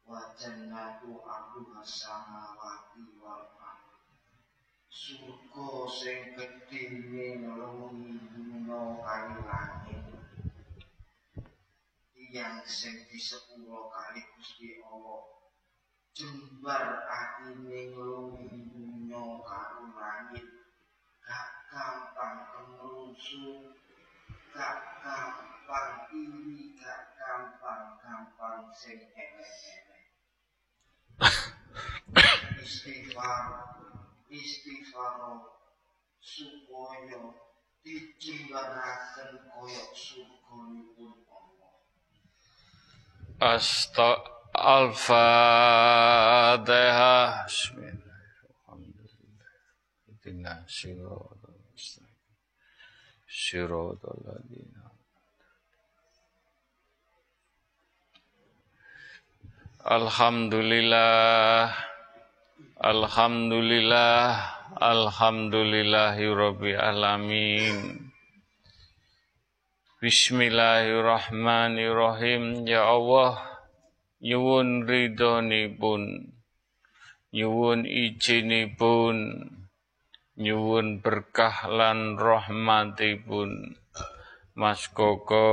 Wajan 0.05 0.73
aku 0.73 1.21
aku 1.25 1.73
hasamawati 1.73 3.17
wal 3.21 3.58
surga 4.99 5.71
sing 5.87 6.35
gedine 6.35 7.39
ngelungi 7.39 8.19
dunya 8.35 8.83
kali 8.99 9.37
langit. 9.47 10.03
Yang 12.35 12.67
sing 12.67 12.97
disepuro 13.07 13.95
kali 13.95 14.27
Gusti 14.35 14.83
Allah. 14.83 15.23
Jembar 16.19 17.07
atine 17.07 17.95
ngelungi 17.95 18.59
dunya 18.75 19.23
karo 19.47 19.87
langit. 19.95 20.47
Gak 21.23 21.49
gampang 21.71 22.39
kemrusu 22.51 23.71
gak 24.51 24.83
gampang 24.99 26.11
iri 26.11 26.75
gak 26.75 27.15
gampang-gampang 27.15 28.67
sing 28.75 28.99
elek-elek. 29.15 30.07
Istighfar 32.67 33.79
istighfar 34.29 35.41
supaya 36.21 37.33
dijimbaraken 37.85 39.49
koyok 39.49 39.91
surganipun 39.97 41.13
Allah. 41.33 41.73
Asta 43.41 44.09
Al-Fatihah 44.53 45.39
Alhamdulillah 59.89 61.73
Alhamdulillah 62.79 64.39
Alhamdulillahirabbil 64.79 66.79
alamin 66.79 68.07
Bismillahirrahmanirrahim. 69.99 72.71
Ya 72.71 72.87
Allah 72.87 73.43
nyuwun 74.23 74.87
ridhonipun 74.87 76.31
nyuwun 77.35 77.83
izinipun 77.83 79.43
nyuwun 80.39 81.03
berkah 81.03 81.67
lan 81.67 82.15
rahmatipun. 82.15 83.75
Mas 84.55 84.87
Koko 84.95 85.51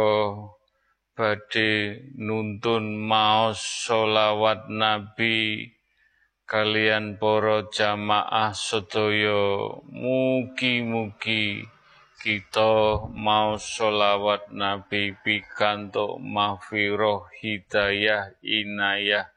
badhe 1.18 2.06
nuntun 2.22 3.02
maos 3.02 3.66
solawat 3.66 4.70
Nabi 4.70 5.74
kalian 6.46 7.18
para 7.18 7.66
jamaah 7.74 8.54
sedaya 8.54 9.82
mugi-mugi 9.90 11.66
kita 12.22 13.06
mau 13.10 13.58
solawat 13.58 14.54
Nabi 14.54 15.18
pikantuk 15.26 16.22
mahfirah 16.22 17.34
hidayah 17.42 18.38
inayah 18.46 19.30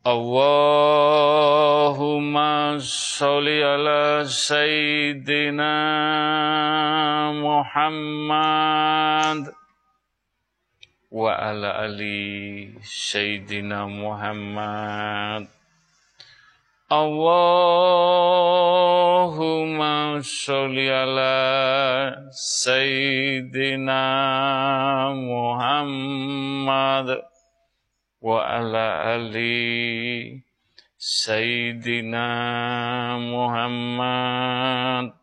Allahumma 0.00 1.20
sholli 2.80 3.60
ala 3.60 4.24
sayyidina 4.24 5.76
Muhammad 7.36 9.52
wa 11.12 11.36
ala 11.36 11.84
ali 11.84 12.72
sayyidina 12.80 13.84
Muhammad 13.84 15.59
Allahumma 16.90 18.18
sholli 20.26 20.90
ala 20.90 22.18
sayyidina 22.34 24.02
Muhammad 25.14 27.22
wa 28.18 28.42
ala 28.42 29.06
ali 29.06 30.42
sayyidina 30.98 32.26
Muhammad. 33.22 35.14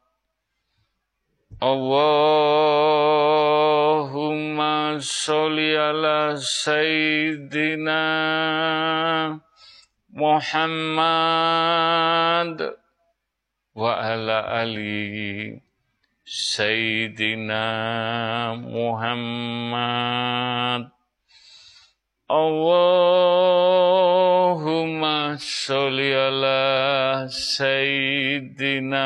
Allahumma 1.60 2.64
sholli 5.04 5.76
ala 5.76 6.40
sayyidina 6.40 8.00
Muhammad 10.18 11.38
wa 13.78 14.02
ala 14.02 14.50
ali 14.66 15.62
sayyidina 16.26 17.62
Muhammad 18.58 19.78
Allahumma 22.26 22.98
sholli 25.38 26.10
ala 26.18 27.30
sayyidina 27.30 29.06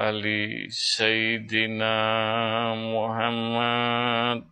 ali 0.00 0.72
sayyidina 0.72 1.92
Muhammad 2.88 4.48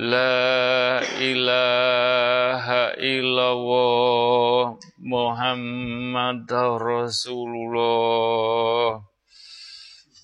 La 0.00 1.04
ilaha 1.20 2.96
illallah 2.96 4.80
Muhammad 4.96 6.48
Rasulullah. 6.80 7.84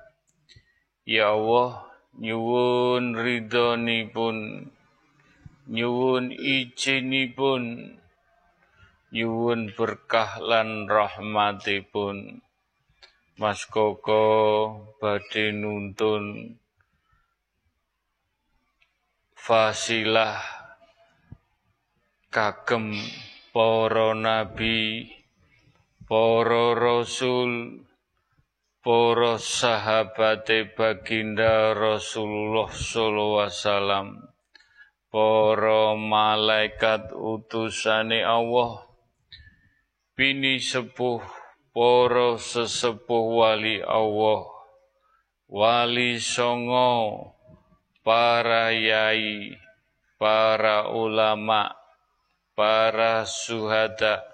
Ya 1.05 1.37
Allah 1.37 1.85
nyuwun 2.17 3.13
ridhonipun 3.13 4.37
nyuwun 5.69 6.33
izinipun 6.33 7.93
nyuwun 9.13 9.77
berkah 9.77 10.41
lan 10.41 10.89
rahmatipun. 10.89 12.41
Mas 13.37 13.69
Koko 13.69 14.25
badhe 14.97 15.53
nuntun 15.53 16.57
fasilah 19.37 20.60
kagem 22.31 22.95
para 23.51 24.15
nabi 24.15 25.11
para 26.07 26.71
rasul 26.79 27.83
para 28.79 29.35
sahabate 29.35 30.71
baginda 30.71 31.75
Rasulullah 31.75 32.71
sallallahu 32.71 33.35
alaihi 33.35 33.59
wasallam 33.59 34.07
para 35.11 35.91
malaikat 35.99 37.11
utusane 37.11 38.23
Allah 38.23 38.87
bini 40.15 40.55
sepuh 40.55 41.19
para 41.75 42.39
sesepuh 42.39 43.43
wali 43.43 43.83
Allah 43.83 44.47
wali 45.51 46.15
songo 46.15 47.35
para 48.07 48.71
yai 48.71 49.51
para 50.15 50.87
ulama 50.87 51.80
para 52.51 53.23
suhada 53.23 54.27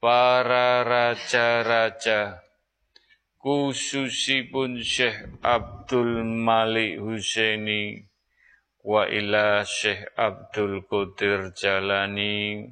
para 0.00 0.82
raja-raja 0.82 2.40
khususipun 3.46 4.82
Syekh 4.82 5.38
Abdul 5.38 6.26
Malik 6.26 6.98
Husaini 6.98 8.02
wa 8.82 9.06
ila 9.06 9.62
Syekh 9.62 10.02
Abdul 10.18 10.82
Qadir 10.90 11.54
Jalani 11.54 12.66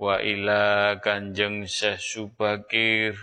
wa 0.00 0.16
ila 0.22 0.96
Kanjeng 1.02 1.68
Syekh 1.68 2.00
Subakir 2.00 3.18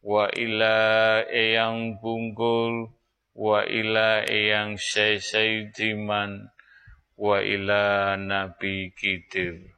wa 0.00 0.32
ila 0.32 1.20
Eyang 1.28 2.00
Bungkul 2.00 2.88
wa 3.36 3.66
ila 3.66 4.24
Eyang 4.24 4.80
Syekh 4.80 5.20
Sayyidiman 5.20 6.48
wa 7.20 7.42
ila 7.42 8.16
Nabi 8.16 8.94
Kidir 8.96 9.73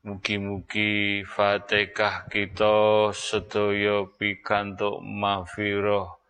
Mugi-mugi 0.00 1.20
Fatihah 1.28 2.24
kita 2.32 3.12
sedaya 3.12 4.08
pikantuk 4.16 5.04
mahfirah 5.04 6.20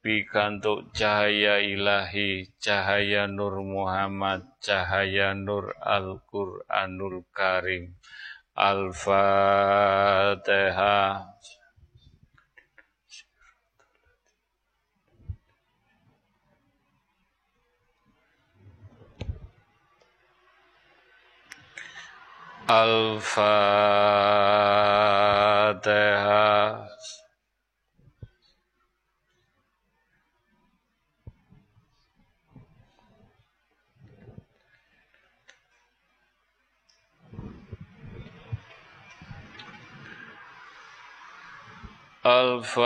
pikantuk 0.00 0.96
cahaya 0.96 1.60
ilahi, 1.60 2.48
cahaya 2.56 3.28
Nur 3.28 3.60
Muhammad, 3.60 4.48
cahaya 4.64 5.36
Nur 5.36 5.76
Al-Qur'anul 5.76 7.28
Karim. 7.30 8.00
Al-Fatihah. 8.56 9.20
Al-Fatihah. 22.70 23.90
Al-Fatihah. 42.22 42.80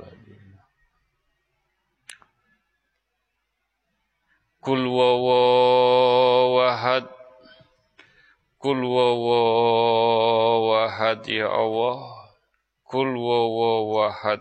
Ladzina 0.00 0.64
Kul 4.60 4.84
wawahad 4.88 7.08
Kul 8.60 8.84
wawahad 8.84 9.64
ya 11.28 11.48
Allah. 11.48 12.28
Kul 12.84 13.16
wawahad 13.16 14.40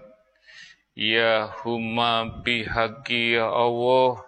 Ya 0.95 1.47
huma 1.63 2.25
bihaqi 2.43 3.33
ya 3.39 3.47
Allah. 3.47 4.19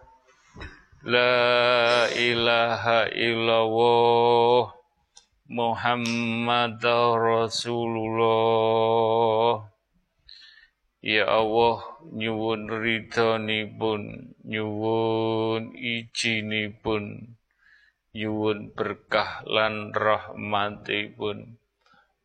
La 1.03 2.07
ilaha 2.15 3.11
illallah 3.11 4.80
Muhammad 5.51 6.79
Rasulullah. 7.19 8.23
Ya 11.03 11.27
Allah 11.27 11.83
nyuwun 12.07 12.71
ridhonipun 12.71 14.31
nyuwun 14.47 15.75
ijinipun 15.75 17.35
nyuwun 18.15 18.71
berkah 18.71 19.43
lan 19.43 19.91
rahmatipun. 19.91 21.59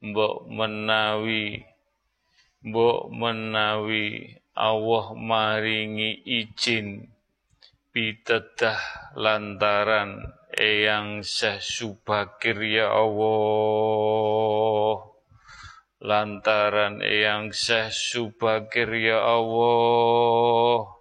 Mbok 0.06 0.46
menawi 0.46 1.66
mbok 2.62 3.10
menawi 3.10 4.38
Allah 4.54 5.18
maringi 5.18 6.22
izin 6.22 7.10
pitedah 7.96 8.76
lantaran 9.16 10.36
Eyang 10.52 11.24
Syekh 11.24 11.64
Subakir 11.64 12.60
ya 12.60 12.92
Allah. 12.92 13.96
Lantaran 16.04 17.00
Eyang 17.00 17.56
Syekh 17.56 17.96
Subakir 17.96 18.92
ya 19.00 19.24
Allah. 19.24 20.92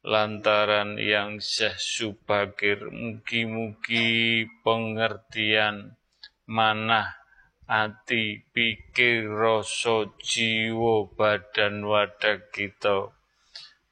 Lantaran 0.00 0.96
yang 0.96 1.44
Syekh 1.44 1.76
Subakir 1.76 2.88
mugi-mugi 2.88 4.48
pengertian 4.64 6.00
mana 6.48 7.20
ati 7.68 8.48
pikir 8.48 9.28
rasa 9.28 10.08
jiwa 10.24 11.04
badan 11.12 11.84
wadah 11.84 12.48
kita 12.48 13.12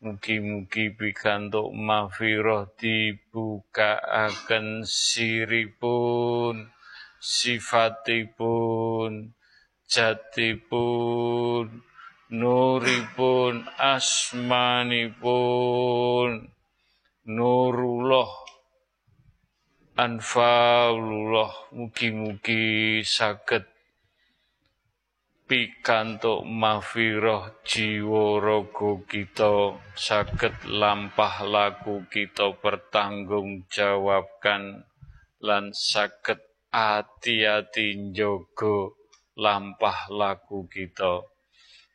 Mugi-mugi 0.02 0.98
pikantuk 0.98 1.70
mafiroh 1.70 2.74
akan 4.02 4.82
siripun, 4.82 6.74
sifatipun, 7.22 9.30
jatipun, 9.86 11.86
nuripun, 12.34 13.62
asmanipun, 13.78 15.30
nurullah, 17.30 18.30
anfaulullah, 19.94 21.70
mugi-mugi 21.70 23.06
saged 23.06 23.70
pikantuk 25.52 26.48
mafiroh 26.48 27.60
jiwa 27.60 28.40
raga 28.40 29.04
kita 29.04 29.76
saged 29.92 30.56
lampah 30.64 31.44
laku 31.44 32.08
kita 32.08 32.56
bertanggung 32.56 33.68
jawabkan 33.68 34.88
lan 35.44 35.68
saged 35.76 36.40
ati-ati 36.72 38.00
njogo 38.00 38.96
lampah 39.36 40.08
laku 40.08 40.64
kita. 40.72 41.20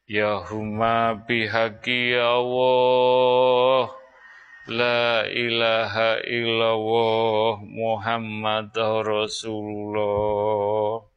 Ya 0.05 0.37
huma 0.37 1.17
bihaqi 1.25 2.13
Allah 2.13 3.89
La 4.69 5.25
ilaha 5.25 6.21
illallah 6.29 7.65
Muhammad 7.65 8.69
Rasulullah 9.01 11.16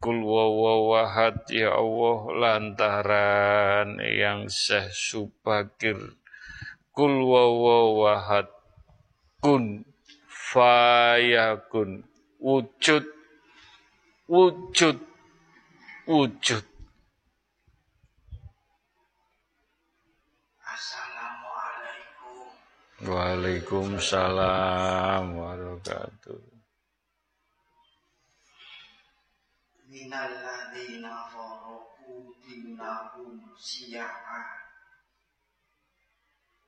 Kul 0.00 0.24
wawahad 0.24 1.44
ya 1.52 1.76
Allah 1.76 2.32
lantaran 2.32 4.00
yang 4.00 4.48
Syekh 4.48 4.96
Subakir. 4.96 6.16
Kul 6.96 7.28
wawahad 7.28 8.48
kun 9.44 9.84
fayakun 10.24 12.08
wujud 12.40 13.04
wujud 14.24 14.96
wujud. 16.08 16.64
Assalamualaikum. 20.64 22.48
Waalaikumsalam 23.04 25.36
warahmatullahi 25.36 26.49
minalladzina 29.90 31.26
faraqu 31.34 32.14
dinahum 32.46 33.42
syi'a 33.58 34.06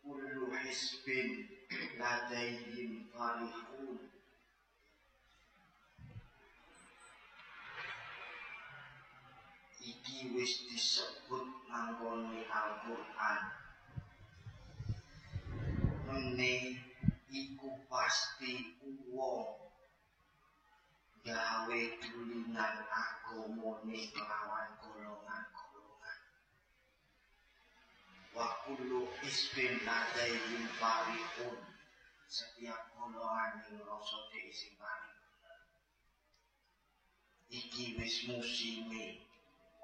kullu 0.02 0.50
hisbin 0.58 1.46
ladaihim 1.98 3.06
farihun. 3.14 4.10
Iki 9.82 10.18
wis 10.34 10.66
disebut 10.66 11.46
nanggone 11.70 12.42
Al-Qur'an. 12.50 13.42
Mene 16.06 16.54
iku 17.30 17.70
pasti 17.86 18.78
wong 19.14 19.71
gawe 21.22 21.80
tulingan 22.02 22.76
agamane 22.90 24.00
kelawan 24.10 24.70
golongan-golongan 24.82 26.18
wa 28.34 28.48
kullu 28.66 29.06
isbin 29.22 29.78
ladaihim 29.86 30.66
farihun 30.82 31.62
setiap 32.26 32.90
golongan 32.98 33.62
yang 33.70 33.86
rasa 33.86 34.18
sing 34.50 34.74
paling 34.74 35.18
iki 37.54 37.94
wis 38.02 38.26
musime 38.26 39.22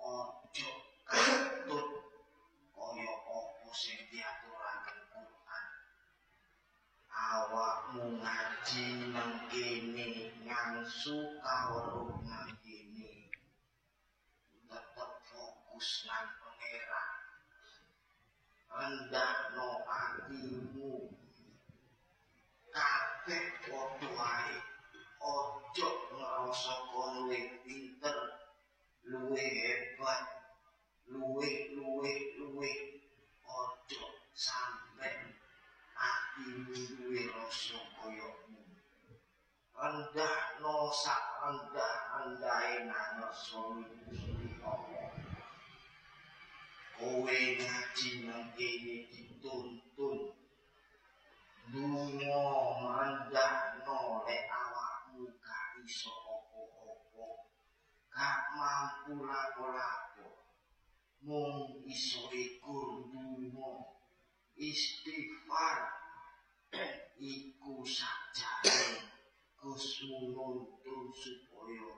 ojo 0.03 0.71
katut 1.07 1.89
kaya 2.75 3.13
apa 3.15 3.71
sing 3.79 4.01
Quran 4.11 4.58
awakmu 7.19 8.05
ngaji 8.23 8.87
kene 9.51 10.09
ngangsu 10.47 11.17
kawruh 11.43 12.15
nang 12.23 12.53
kene 12.63 13.11
tetep 14.71 15.13
fokus 15.27 15.89
nang 16.07 16.29
pangeran. 16.39 17.13
Rendahno 18.71 19.69
atimu 19.91 21.11
kabeh 22.71 23.47
padha 23.67 24.09
wae 24.15 24.57
ojo 25.19 25.91
ngrasa 26.15 26.75
kon 26.95 27.11
luwih 27.27 27.47
pinter 27.67 28.19
luwih 29.11 29.51
hebat 29.59 30.23
luwih 31.11 31.75
luwih 31.75 32.21
luwih 32.39 32.79
ojo 33.43 34.05
sampe 34.31 35.38
atimu 35.99 36.75
duwe 36.75 37.23
rasa 37.35 37.79
koyomu 37.99 38.63
rendah 39.75 40.39
no 40.63 40.91
sak 40.91 41.25
rendah 41.43 41.95
rendahe 42.15 42.87
ngarsa 42.87 43.63
Gusti 44.07 44.47
Allah 44.63 45.09
kowe 46.99 47.39
ngaji 47.59 48.11
nang 48.27 48.51
kene 48.59 49.07
dituntun. 49.07 50.35
Lunga 51.71 52.43
rendah 52.99 53.57
no 53.87 54.27
lek 54.27 54.51
awakmu 54.51 55.31
gak 55.39 55.79
iso 55.87 56.11
apa-apa. 56.11 57.27
Gak 58.11 58.39
mampu 58.59 59.15
lapo-lapo. 59.23 60.43
Mung 61.23 61.87
iso 61.87 62.27
ikur 62.35 63.07
lunga 63.15 63.98
istighfar 64.59 65.79
iku 67.23 67.87
sajane 67.87 69.07
Gus 69.59 70.07
nuntun 70.07 71.11
supaya 71.15 71.91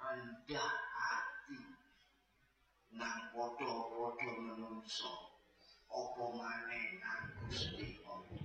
rendah 0.00 0.76
hati. 0.96 1.60
Nang 2.96 3.32
padha-padha 3.36 4.32
menungso 4.40 5.12
apa 5.92 6.24
maneh 6.36 6.88
nang 7.04 7.24
Gusti 7.44 8.00
Allah? 8.04 8.44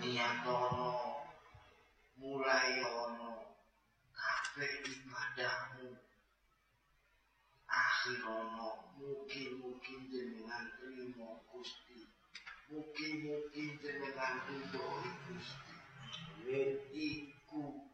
Niatono 0.00 0.90
mulai 2.18 2.78
ono 2.78 3.58
kabeh 4.14 4.86
ibadahmu 4.86 6.09
akhirono 7.70 8.98
mungkin 8.98 9.62
mungkin 9.62 10.10
jenengan 10.10 10.66
trimo 10.74 11.38
Gusti. 11.46 12.02
Mungkin 12.70 13.26
mungkin 13.30 13.66
jenengan 13.78 14.42
ridhoi 14.50 15.10
Gusti. 15.30 15.74
Iku 16.90 17.86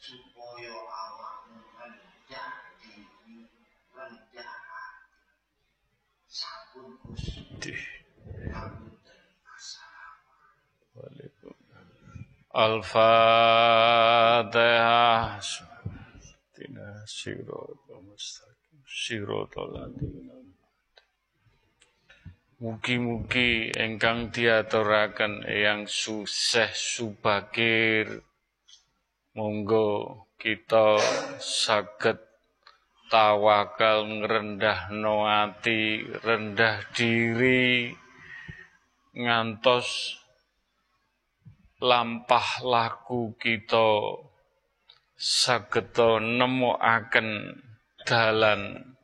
supaya 0.00 0.72
awakmu 0.72 1.60
rendah 1.76 2.72
diri 2.80 3.52
rendah 3.92 4.52
hati. 4.64 5.20
Sampun 6.24 6.96
Gusti. 7.04 7.76
Pangunten 8.48 9.20
Assalamualaikum. 9.44 11.52
Al-Fatihah. 12.56 14.16
Mugi-mugi 22.56 23.68
engkang 23.76 24.32
diaturaken 24.32 25.44
yang 25.44 25.84
susah 25.84 26.72
subakir 26.72 28.24
monggo 29.36 30.24
kita 30.40 30.96
saged 31.36 32.16
tawakal 33.12 34.08
ngerendah 34.08 34.88
ati 34.88 36.00
rendah 36.24 36.80
diri 36.96 37.92
ngantos 39.12 40.16
lampah 41.80 42.64
laku 42.64 43.36
kita 43.36 44.16
sageta 45.16 46.20
nemokaken 46.20 47.56
dalan 48.04 48.94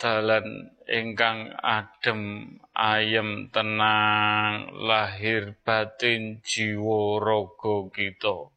dalan 0.00 0.74
ingkang 0.90 1.52
adem 1.60 2.56
ayem 2.74 3.48
tenang 3.52 4.72
lahir 4.74 5.54
batin 5.62 6.40
jiwa 6.42 7.20
raga 7.22 7.88
kita. 7.92 8.50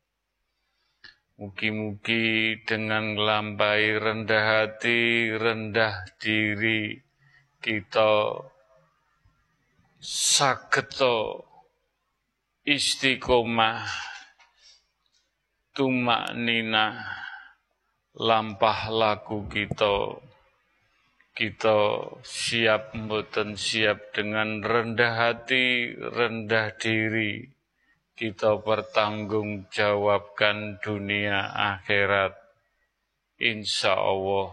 Mugi-mugi 1.38 2.66
dengan 2.66 3.14
lambai 3.14 3.94
rendah 3.94 4.66
hati, 4.66 5.30
rendah 5.38 6.02
diri, 6.18 6.98
kita 7.62 8.42
sageto 10.02 11.46
istiqomah 12.66 13.86
tumak 15.78 16.34
nina 16.34 16.98
lampah 18.18 18.90
laku 18.90 19.46
kita 19.46 20.18
kita 21.38 22.02
siap 22.26 22.98
mboten 22.98 23.54
siap 23.54 24.10
dengan 24.10 24.58
rendah 24.66 25.14
hati, 25.14 25.94
rendah 25.94 26.74
diri. 26.82 27.46
Kita 28.18 28.58
bertanggung 28.58 29.70
jawabkan 29.70 30.82
dunia 30.82 31.54
akhirat. 31.54 32.34
Insya 33.38 34.02
Allah 34.02 34.50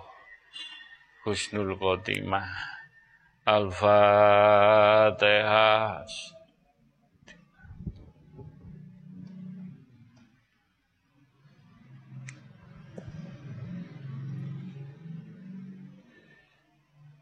husnul 1.24 1.72
khotimah. 1.80 2.52
Al-Fatihah. 3.48 4.84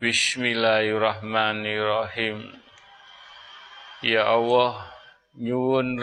Bismillahirrahmanirrahim. 0.02 2.58
Ya 4.02 4.34
Allah, 4.34 4.90
nyuwun 5.38 6.02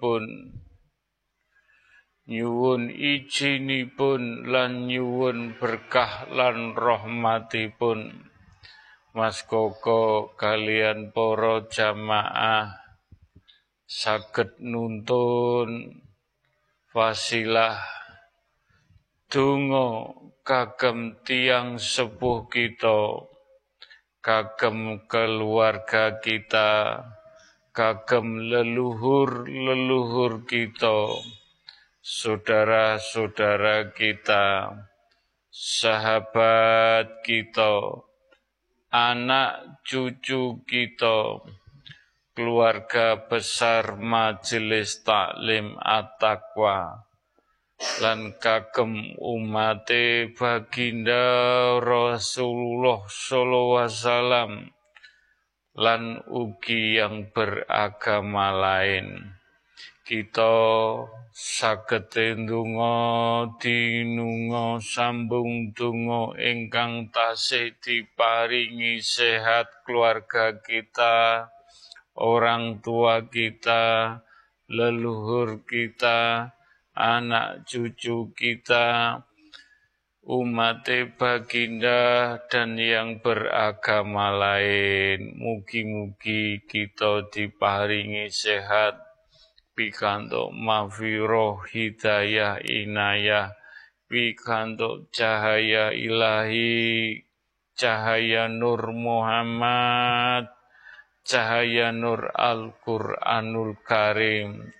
pun, 0.00 0.24
nyuwun 2.24 2.88
pun, 3.92 4.48
lan 4.48 4.88
nyuwun 4.88 5.52
berkah 5.60 6.32
lan 6.32 6.72
pun, 7.76 8.24
Mas 9.12 9.44
Koko 9.44 10.32
kalian 10.40 11.12
poro 11.12 11.68
jamaah 11.68 12.72
saged 13.84 14.64
nuntun 14.64 16.00
fasilah 16.88 17.84
donga 19.28 20.23
kagem 20.44 21.24
tiang 21.24 21.80
sepuh 21.80 22.44
kita, 22.52 23.24
kagem 24.20 25.08
keluarga 25.08 26.20
kita, 26.20 27.00
kagem 27.72 28.52
leluhur-leluhur 28.52 30.44
kita, 30.44 31.16
saudara-saudara 32.04 33.96
kita, 33.96 34.68
sahabat 35.48 37.24
kita, 37.24 38.04
anak 38.92 39.80
cucu 39.80 40.60
kita, 40.68 41.40
keluarga 42.36 43.16
besar 43.16 43.96
Majelis 43.96 45.00
Taklim 45.00 45.80
At-Taqwa 45.80 47.13
lan 48.00 48.34
kagem 48.40 49.18
umate 49.20 50.32
baginda 50.32 51.24
Rasulullah 51.82 53.04
sallallahu 53.06 53.76
wasallam. 53.82 54.52
Lan 55.74 56.22
ugi 56.30 57.02
yang 57.02 57.34
beragama 57.34 58.54
lain. 58.54 59.34
Kita 60.06 60.54
saged 61.34 62.14
ndonga 62.14 62.94
dinunga 63.58 64.78
sambung 64.78 65.74
donga 65.74 66.30
ingkang 66.38 67.10
tasih 67.10 67.74
diparingi 67.82 69.02
sehat 69.02 69.82
keluarga 69.82 70.54
kita 70.62 71.50
orang 72.14 72.78
tua 72.78 73.26
kita 73.26 74.22
leluhur 74.70 75.66
kita 75.66 76.53
anak 76.94 77.66
cucu 77.66 78.30
kita, 78.32 79.18
umat 80.24 80.88
baginda 81.18 82.38
dan 82.48 82.80
yang 82.80 83.20
beragama 83.20 84.32
lain. 84.32 85.36
Mugi-mugi 85.36 86.64
kita 86.64 87.28
diparingi 87.28 88.32
sehat, 88.32 88.96
pikantuk 89.76 90.54
mafiroh 90.54 91.60
hidayah 91.68 92.62
inayah, 92.62 93.52
pikantuk 94.06 95.10
cahaya 95.10 95.90
ilahi, 95.90 97.20
cahaya 97.74 98.46
Nur 98.46 98.94
Muhammad, 98.94 100.46
cahaya 101.26 101.90
Nur 101.90 102.30
Al-Quranul 102.32 103.76
Karim, 103.82 104.70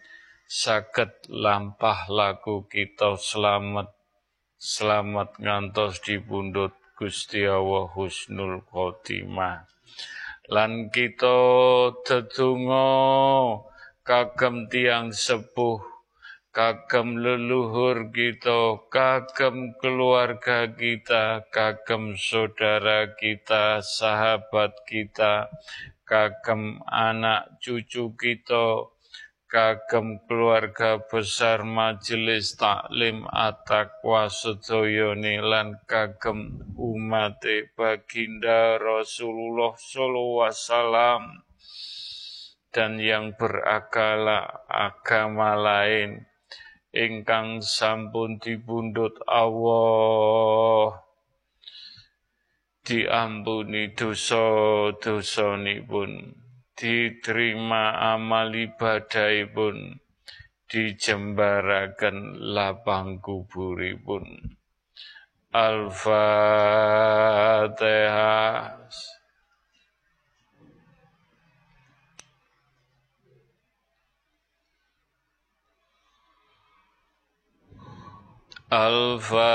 saged 0.55 1.27
lampah 1.27 2.07
laku 2.07 2.63
kita 2.71 3.19
selamat. 3.19 3.91
Selamat 4.55 5.35
ngantos 5.43 5.99
dipundhut 5.99 6.71
Gusti 6.95 7.43
Allah 7.43 7.91
husnul 7.91 8.63
khotimah. 8.63 9.67
Lan 10.55 10.95
kita 10.95 11.35
tetunggo 12.07 12.87
kagem 14.07 14.71
tiang 14.71 15.11
sepuh 15.11 15.83
kagem 16.55 17.19
leluhur 17.19 18.15
kita 18.15 18.79
kagem 18.95 19.75
keluarga 19.83 20.71
kita 20.71 21.51
kagem 21.51 22.15
saudara 22.15 23.11
kita 23.19 23.83
sahabat 23.83 24.71
kita 24.87 25.51
kagem 26.07 26.79
anak 26.87 27.59
cucu 27.59 28.15
kita 28.15 28.94
kagem 29.47 30.19
keluarga 30.27 30.99
besar 31.05 31.63
majelis 31.63 32.59
taklim 32.59 33.25
atakwa 33.31 34.27
sedayane 34.27 35.41
lan 35.41 35.79
kagem 35.89 36.61
umat 36.77 37.41
baginda 37.79 38.77
Rasulullah 38.77 39.73
sallallahu 39.79 40.45
wasallam 40.45 41.23
dan 42.75 42.99
yang 42.99 43.39
berakala 43.39 44.67
agama 44.67 45.55
lain. 45.55 46.27
Ingkang 46.95 47.59
sampun 47.63 48.39
dibundut 48.43 49.19
Allah. 49.31 50.99
Diampuni 52.85 53.97
dosa-dosanipun 53.97 56.44
diterima 56.75 58.15
amal 58.15 58.51
ibadahipun 58.55 59.99
dijembarakan 60.69 62.39
lapang 62.55 63.23
kuburipun 63.23 64.59
Al-Fatihah. 65.55 66.35
Al-Fatihah. 78.75 79.55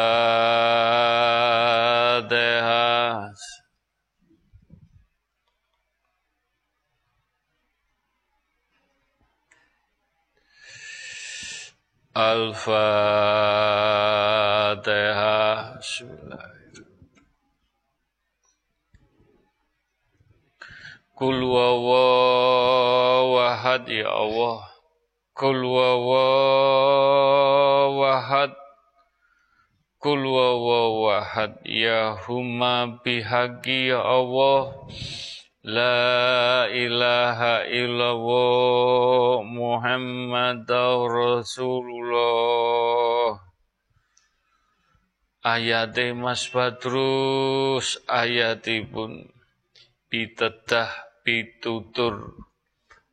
Al-Fatihah. 12.20 13.80
Kul 21.16 21.40
wawahad 21.48 21.92
ya 23.88 24.08
Allah. 24.12 24.68
Kul 25.32 25.64
wawahad. 25.64 26.20
Kul 30.00 30.24
wawahad 30.28 31.64
ya 31.64 32.20
huma 32.28 33.00
bihaqi 33.00 33.96
ya 33.96 34.04
Allah. 34.04 34.76
La 35.60 36.72
ilaha 36.72 37.68
illallah 37.68 39.44
Muhammad 39.44 40.64
Rasulullah. 41.12 42.24
Ayat 45.44 46.00
Mas 46.16 46.48
Badrus 46.48 48.00
ayatipun 48.08 49.28
pitedah 50.08 50.96
pitutur. 51.28 52.40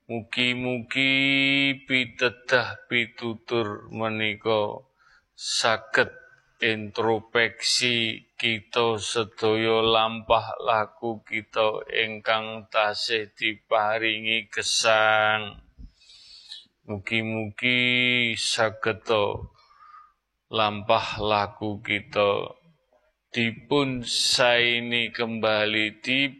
Mugi-mugi 0.06 1.74
pitedah 1.82 2.78
pitutur 2.86 3.90
menika 3.90 4.86
saged 5.34 6.25
introspeksi 6.60 8.28
kita 8.36 8.96
sedaya 8.96 9.84
lampah 9.84 10.56
laku 10.64 11.20
kita 11.24 11.84
ingkang 11.92 12.68
tasih 12.72 13.32
diparingi 13.36 14.48
gesang. 14.48 15.60
Mugi-mugi 16.86 18.32
saged 18.38 19.10
lampah 20.48 21.18
laku 21.18 21.82
kita 21.82 22.54
dipun 23.34 24.06
saini 24.06 25.10
kembali 25.10 25.86
di 25.98 26.30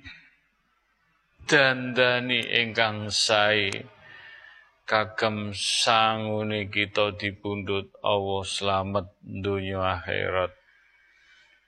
dandani 1.44 2.40
ingkang 2.62 3.10
sae 3.10 3.95
kagem 4.86 5.50
sangune 5.50 6.70
kita 6.70 7.10
dipundhut 7.18 7.90
Allah 8.06 8.42
selamat 8.46 9.10
dunia 9.20 9.98
akhirat. 9.98 10.54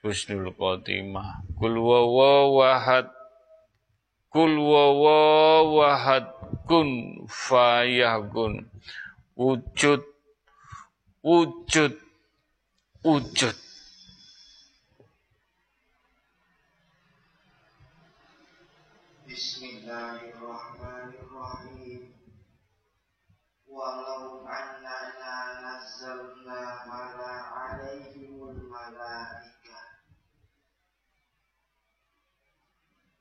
Husnul 0.07 0.55
khotimah 0.55 1.43
kul 1.59 1.75
wawahad 1.83 3.11
kul 4.31 4.55
wawahad 4.63 6.31
kun 6.71 7.27
fayakun 7.27 8.71
wujud. 9.35 10.07
Wujud. 11.19 11.99
Wujud. 13.03 13.57
Bismillahirrahmanirrahim. 19.27 20.68
Nazzalna 25.63 26.61
mala 26.91 27.33
alaihimul 27.63 28.59
malaika. 28.67 29.79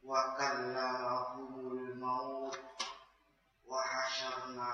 Wa 0.01 0.33
kallamahumul 0.37 1.93
maut. 2.01 2.57
Wa 3.69 3.81
hasyarna 3.85 4.71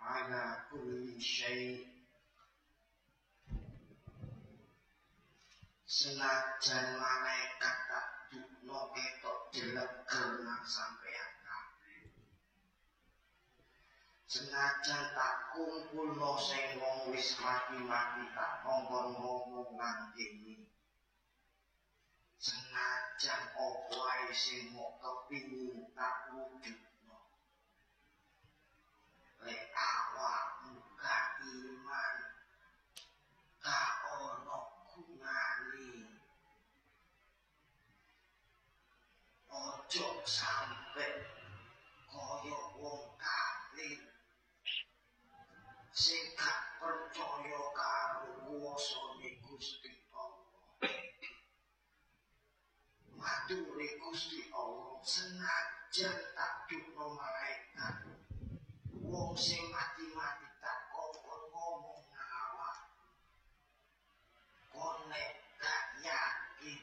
ala 0.00 0.44
kulli 0.72 1.20
syai' 1.20 1.98
senajan 5.84 6.86
malaikat 6.96 7.76
tak 7.90 8.06
ketok 8.94 9.40
sampean 10.64 11.37
senajan 14.28 15.04
tak 15.16 15.34
kumpul 15.56 16.12
no 16.20 16.36
sing 16.36 16.76
wong 16.76 17.00
wis 17.08 17.40
mati-mati 17.40 18.28
tak 18.36 18.60
ngomong 18.60 19.16
ngomong 19.16 19.72
nang 19.80 20.12
kene 20.12 20.68
senajan 22.36 23.42
opo 23.56 23.96
ae 24.04 24.28
sing 24.36 24.68
mok 24.76 25.00
kepingin 25.00 25.88
tak 25.96 26.28
wujudno. 26.28 27.18
Lek 29.48 29.64
awakmu 29.72 30.76
gak 31.00 31.26
iman 31.48 32.16
gak 33.64 33.92
ono 34.12 34.58
gunane. 34.92 35.88
Ojo 39.48 40.06
sampe 40.28 40.77
sing 45.98 46.30
percaya 46.78 47.60
karo 47.74 48.30
kuwasane 48.46 49.42
Gusti 49.42 49.90
Allah. 50.14 50.86
Mature 53.18 53.88
Gusti 53.98 54.46
Allah 54.54 55.02
senajan 55.02 56.18
tak 56.38 56.52
dukno 56.70 57.18
malaikat. 57.18 58.14
Wong 59.10 59.34
sing 59.34 59.66
mati-mati 59.74 60.46
tak 60.62 60.78
kongkon 60.94 61.42
ngomong 61.50 62.02
nang 62.14 62.30
awak 62.46 62.78
konek 64.70 65.34
gak 65.58 65.84
yakin 66.06 66.82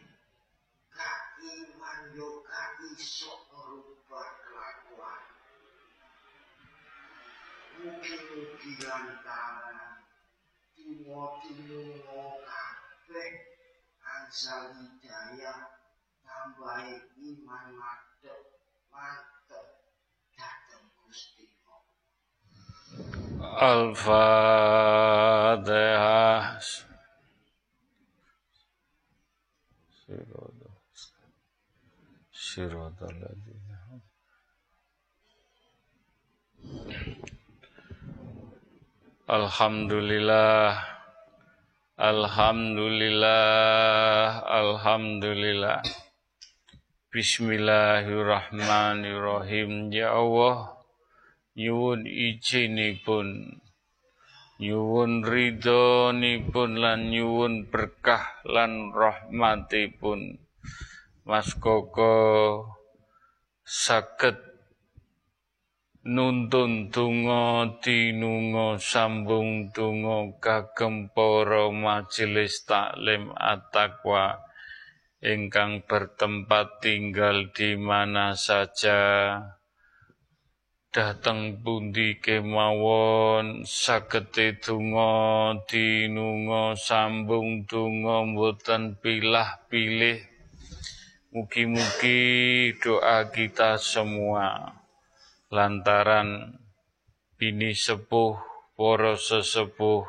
gak 0.91 1.19
iman 1.39 1.99
yo 2.19 2.43
gak 2.43 2.83
iso 2.99 3.31
ngerubah 3.47 4.44
mugi-mugi 7.81 8.71
lantaran 8.83 9.99
timo-timo 10.75 12.39
kabeh 12.45 13.33
angsal 13.99 14.71
hidayah 14.79 15.59
tambahi 16.23 16.95
iman 17.19 17.67
mantep 17.75 18.39
mantep 18.91 19.65
dateng 20.35 20.85
Gusti 21.03 21.45
Al-Fatihah. 23.55 24.15
Siratal 32.55 33.15
ladzina 33.19 33.79
Alhamdulillah. 39.25 40.85
Alhamdulillah. 41.97 44.45
Alhamdulillah. 44.45 45.81
Bismillahirrahmanirrahim. 47.09 49.89
Ya 49.89 50.13
Allah 50.13 50.77
Nyuwun 51.57 52.05
izinipun. 52.05 53.57
Nyuwun 54.61 55.25
ridhonipun 55.25 56.77
lan 56.77 57.09
nyuwun 57.09 57.65
berkah 57.73 58.45
lan 58.45 58.93
rahmatipun. 58.93 60.37
Mas 61.25 61.57
Koko 61.57 62.61
saged 63.65 64.54
nuntun 66.05 66.93
donga 66.93 67.65
tinunga 67.81 68.77
sambung 68.77 69.73
donga 69.73 70.37
kagem 70.37 71.09
para 71.09 71.73
majelis 71.73 72.61
taklim 72.61 73.33
at-taqwa. 73.33 74.37
Ingkang 75.25 75.81
bertempat 75.89 76.85
tinggal 76.85 77.49
di 77.49 77.73
mana 77.73 78.37
saja. 78.37 79.01
Dateng 80.93 81.57
pundi 81.65 82.21
kemawon 82.21 83.65
sagete 83.65 84.61
donga 84.61 85.57
tinunga 85.65 86.77
sambung 86.77 87.65
donga 87.65 88.21
mboten 88.29 89.01
pilah-pilih. 89.01 90.21
Mugi-mugi 91.33 92.21
doa 92.77 93.27
kita 93.33 93.81
semua 93.81 94.84
lantaran 95.55 96.59
bini 97.39 97.71
sepuh, 97.71 98.35
para 98.75 99.15
sesepuh, 99.15 100.03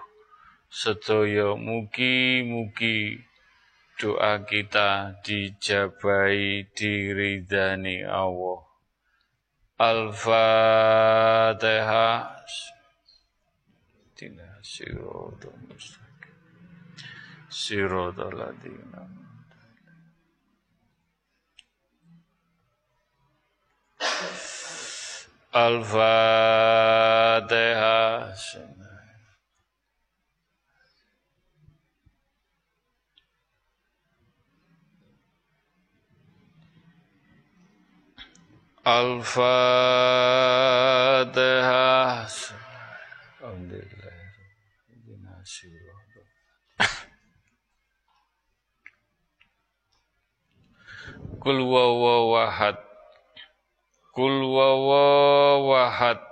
sedaya 0.66 1.54
mugi-mugi 1.54 3.22
doa 3.96 4.42
kita 4.42 5.22
dijabai 5.22 6.66
diridani 6.74 8.02
Allah. 8.02 8.66
Al-Fatihah. 9.76 10.32
Tina 14.16 14.56
sirotol 14.64 15.52
mustaqim. 15.68 16.32
Sirotol 17.52 18.32
ladina. 18.32 19.04
Al-Fatihah. 25.56 26.36
Alhamdulillah. 43.40 44.14
Kul 51.40 51.58
wawawahad. 51.64 52.85
Kul 54.16 54.48
wawawahad. 54.48 56.24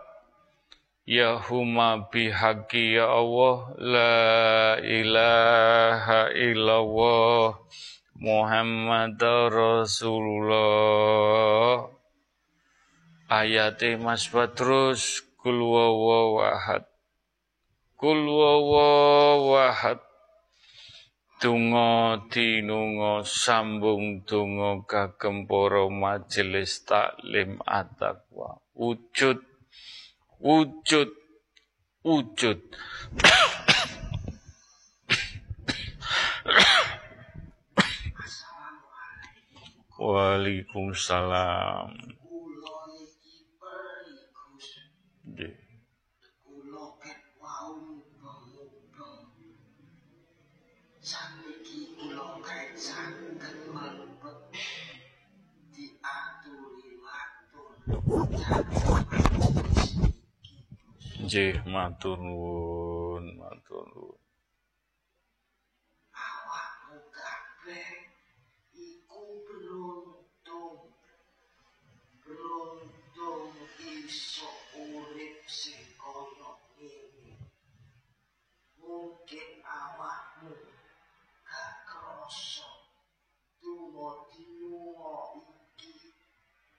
Ya 1.05 1.37
huma 1.37 2.09
bihaqi 2.09 2.97
ya 2.97 3.12
Allah 3.12 3.76
La 3.76 4.80
ilaha 4.80 6.32
illallah 6.32 7.61
Muhammad 8.16 9.20
Rasulullah. 9.53 10.64
Ayate 13.28 14.01
Mas 14.01 14.32
Badrus 14.32 15.20
kul 15.45 15.61
wawahad 15.61 16.89
kul 18.01 18.20
wawahad 18.28 20.01
Tungo 21.45 22.25
tinungo 22.33 23.21
sambung 23.21 24.25
tungo 24.25 24.81
kagem 24.89 25.45
para 25.45 25.85
majelis 25.93 26.81
taklim 26.89 27.61
atakwa 27.69 28.65
wujud 28.73 29.45
wujud 30.41 31.13
wujud 32.01 32.65
Waalaikumsalam. 40.01 42.24
Ket 52.85 52.93
saged 52.93 53.57
mlebet 53.72 54.41
diaturi 55.72 56.91
matur. 57.01 57.72
Nggih, 61.24 61.57
matur 61.64 62.16
nuwun, 62.20 63.24
matur 63.41 63.85
nuwun. 63.89 64.20
Awakmu 66.12 66.99
kabeh 67.09 67.89
iku 68.76 69.22
beruntung. 69.49 70.93
Beruntung 72.20 73.49
iso 73.80 74.53
urip 74.76 75.41
sing 75.49 75.80
kaya 75.97 76.53
ngene. 76.76 77.32
Mungkin 78.76 79.51
awakmu 79.64 80.53
gak 81.49 81.72
krasa 81.89 82.74
donga 83.85 84.24
dinunga 84.32 85.14
iki 85.37 85.93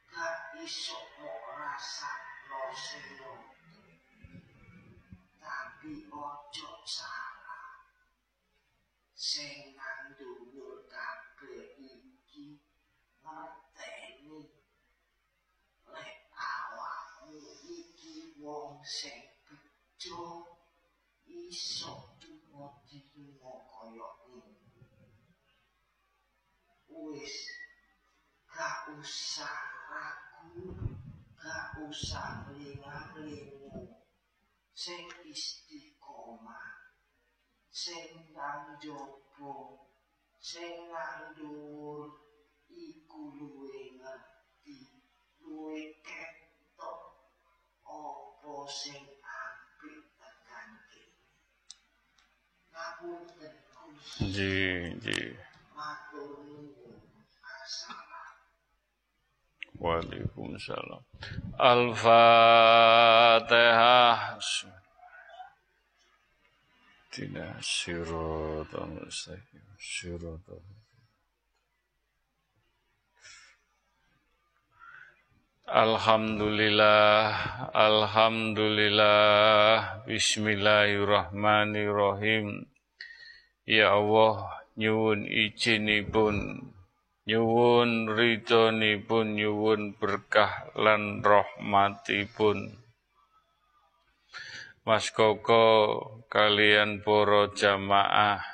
gak 0.09 0.57
iso 0.65 0.97
mok 1.21 1.43
rasakno 1.57 2.61
seno. 2.73 3.33
Tapi 5.37 5.93
ojo 6.09 6.71
salah. 6.81 7.85
Sing 9.13 9.77
nang 9.77 10.17
dhuwur 10.17 10.89
kabeh 10.89 11.77
iki 11.77 12.57
ngerteni 13.21 14.49
lek 15.93 16.17
awakmu 16.33 17.37
iki 17.69 18.33
wong 18.41 18.81
sing 18.81 19.29
bejo 19.45 20.49
iso 21.29 22.17
donga 22.17 22.81
dinunga 22.89 23.53
kaya. 23.69 24.09
Wis 26.95 27.35
gak 28.47 28.87
usah 28.95 29.59
ragu, 29.91 30.71
gak 31.35 31.75
usah 31.83 32.47
linga-lingu. 32.55 33.91
Sing 34.71 35.03
istiqomah, 35.27 36.71
sing 37.67 38.31
nang 38.31 38.79
jaba, 38.79 39.55
sing 40.39 40.87
nang 40.87 41.35
dhuwur 41.35 42.15
iku 42.71 43.21
luwe 43.39 43.99
ngerti, 43.99 44.79
luwe 45.43 45.99
ketok 45.99 46.99
apa 47.83 48.55
sing 48.71 49.03
apik 49.23 49.99
tekan 50.15 50.69
kene. 50.91 51.23
Ngapunten 52.71 53.53
Gusti, 53.95 54.23
Nggih, 54.27 54.79
nggih. 54.99 55.29
matur 55.77 56.41
nuwun. 56.47 56.84
Waalaikumsalam. 59.79 61.03
Al-Fatihah. 61.59 61.95
Tidak 67.15 67.63
siratal 67.63 68.91
mustaqim. 68.91 69.63
Siratal 69.79 70.59
Alhamdulillah, 75.65 77.33
Alhamdulillah, 77.73 80.05
Bismillahirrahmanirrahim. 80.05 82.69
Ya 83.65 83.97
Allah, 83.97 84.61
nyuwun 84.77 85.25
izinipun, 85.25 86.69
nyuwun 87.25 88.09
ridhonipun, 88.13 89.37
nyuwun 89.37 89.97
berkah 89.97 90.69
lan 90.77 91.25
rahmatipun. 91.25 92.77
Mas 94.85 95.09
Koko 95.09 95.65
kalian 96.29 97.01
para 97.01 97.49
jamaah 97.49 98.45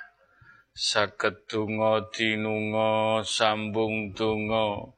saged 0.72 1.43
donga 1.51 2.07
dinunga 2.15 3.19
sambung 3.28 4.15
donga 4.15 4.95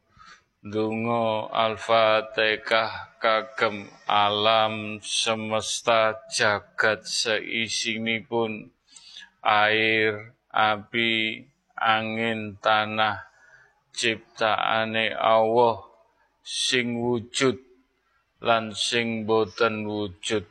Dungo 0.64 1.52
Al-Fatihah 1.52 3.20
kagem 3.20 3.92
alam 4.08 5.04
semesta 5.04 6.16
jagat 6.32 7.04
seisinipun 7.04 8.72
air, 9.44 10.32
api, 10.48 11.44
angin, 11.76 12.56
tanah 12.64 13.33
ciptaane 13.94 15.14
Allah 15.14 15.86
sing 16.42 17.00
wujud 17.00 17.56
lan 18.44 18.76
sing 18.76 19.24
boten 19.24 19.88
wujud. 19.88 20.44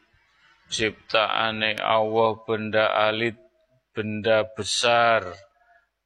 Ciptaane 0.73 1.77
Allah 1.77 2.41
benda 2.49 2.89
alit 2.89 3.37
benda 3.93 4.49
besar. 4.57 5.29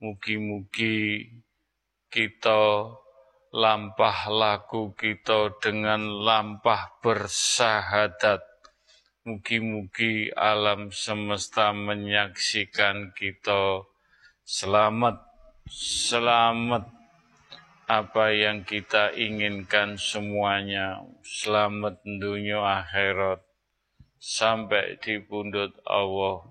Mugi-mugi 0.03 1.23
kita 2.11 2.91
lampah 3.55 4.19
laku 4.29 4.93
kita 4.99 5.55
dengan 5.63 6.11
lampah 6.11 6.99
bersahadat. 6.99 8.43
Mugi-mugi 9.23 10.35
alam 10.35 10.91
semesta 10.91 11.71
menyaksikan 11.71 13.15
kita. 13.15 13.87
Selamat, 14.47 15.23
selamat 15.71 16.96
apa 17.87 18.35
yang 18.35 18.67
kita 18.67 19.15
inginkan 19.15 19.95
semuanya. 19.95 21.07
Selamat 21.23 22.03
dunia 22.03 22.59
akhirat 22.59 23.47
sampai 24.19 24.99
di 24.99 25.23
pundut 25.23 25.71
Allah 25.87 26.51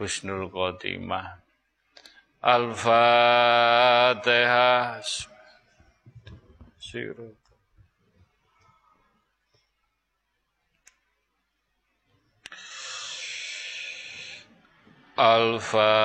husnul 0.00 0.48
khotimah. 0.48 1.44
Al-Fatihah. 2.40 3.04
Sirut. 6.80 7.36
Al-Fatihah. 15.20 16.00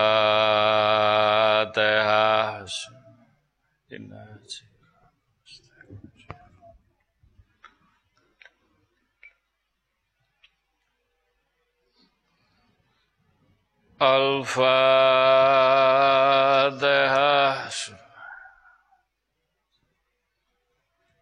Al-Fatihah. 13.95 14.75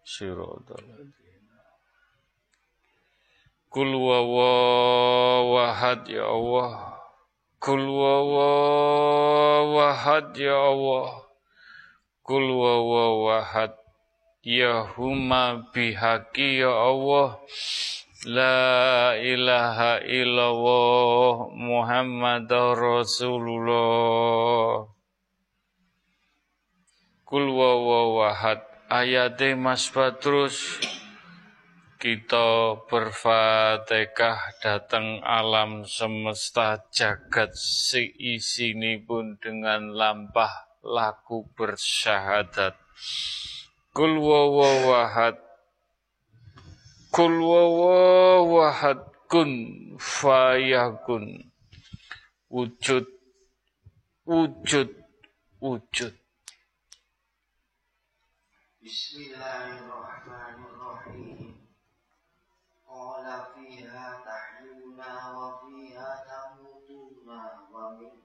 Siratal 0.02 1.14
Kul 3.70 3.94
wawahad 3.98 6.06
ya 6.06 6.30
Allah. 6.30 6.94
Kul 7.58 7.90
wawahad 7.90 8.38
ya 10.38 10.54
Allah. 10.54 11.23
Kul 12.24 12.56
wawahad 12.56 13.76
ya 14.40 14.88
huma 14.96 15.68
bihaqi 15.76 16.64
ya 16.64 16.72
Allah. 16.72 17.36
La 18.24 19.12
ilaha 19.20 20.00
illallah 20.00 21.52
Muhammad 21.52 22.48
Rasulullah. 22.80 24.88
Kul 27.28 27.44
wawahad 27.52 28.64
ayate 28.88 29.52
Mas 29.52 29.92
Badrus. 29.92 30.80
Kita 32.00 32.80
berfatihah 32.88 34.64
datang 34.64 35.20
alam 35.20 35.84
semesta 35.84 36.88
jagat 36.88 37.52
pun 39.04 39.36
dengan 39.36 39.92
lampah 39.92 40.63
laku 40.84 41.48
bersyahadat 41.56 42.76
Kul 43.96 44.20
wawahad 44.20 45.40
Kul 47.14 47.40
wawahad 47.40 49.14
kun 49.34 49.50
fayakun. 49.98 51.50
Wujud, 52.50 53.06
wujud, 54.26 54.88
wujud. 55.58 56.14
Bismillahirrahmanirrahim. 58.78 61.54
Qala 62.86 63.50
fiha 63.50 64.06
tahyuna 64.22 65.34
wa 65.34 65.58
fiha 65.66 66.10
tamutuna 66.28 67.38
wa 67.74 67.98
minha 67.98 68.23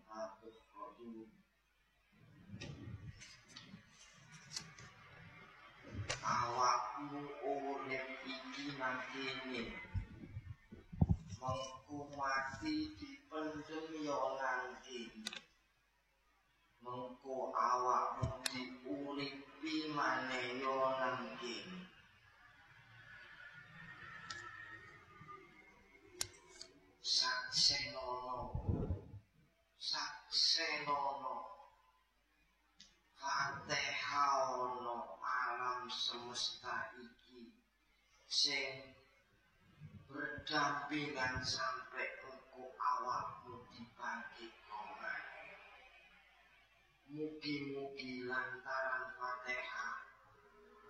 Mugi-mugi 47.40 48.28
lantaran 48.28 49.16
Fatihah 49.16 49.96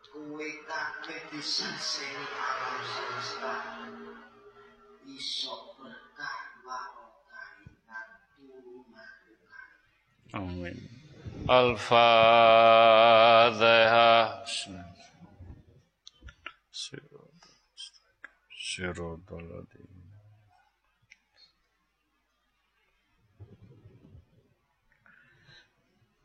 kue 0.10 0.50
kabeh 0.66 1.30
disaseni 1.30 2.26
alam 2.26 2.82
semesta. 2.90 3.54
Iso 5.06 5.78
berkah 5.78 6.42
barokah 6.66 7.54
dan 7.86 8.10
turunan 8.34 9.14
Amin. 10.34 10.74
Al-Fatihah. 11.46 12.10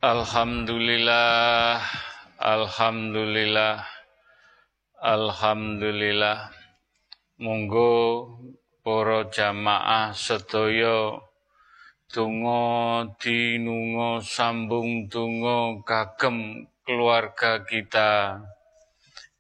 Alhamdulillah 0.05 1.81
Alhamdulillah 2.37 3.89
Alhamdulillah. 5.01 6.53
Monggo 7.41 8.29
para 8.85 9.33
jamaah 9.33 10.13
sedaya 10.13 11.25
donga 12.13 13.09
dinunga 13.17 14.21
sambung 14.21 15.09
donga 15.09 15.81
kagem 15.89 16.69
keluarga 16.85 17.65
kita 17.65 18.45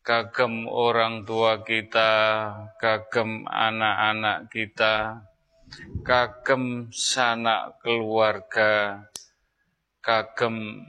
kagem 0.00 0.64
orang 0.68 1.28
tua 1.28 1.60
kita, 1.64 2.12
kagem 2.76 3.48
anak-anak 3.48 4.52
kita, 4.52 5.24
kagem 6.04 6.92
sanak 6.92 7.80
keluarga, 7.80 9.00
kagem 10.04 10.84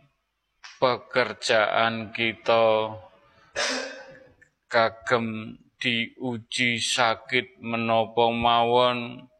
pekerjaan 0.76 2.12
kita, 2.12 3.00
kagem 4.68 5.56
diuji 5.80 6.84
sakit 6.84 7.64
menopo 7.64 8.36
mawon, 8.36 9.32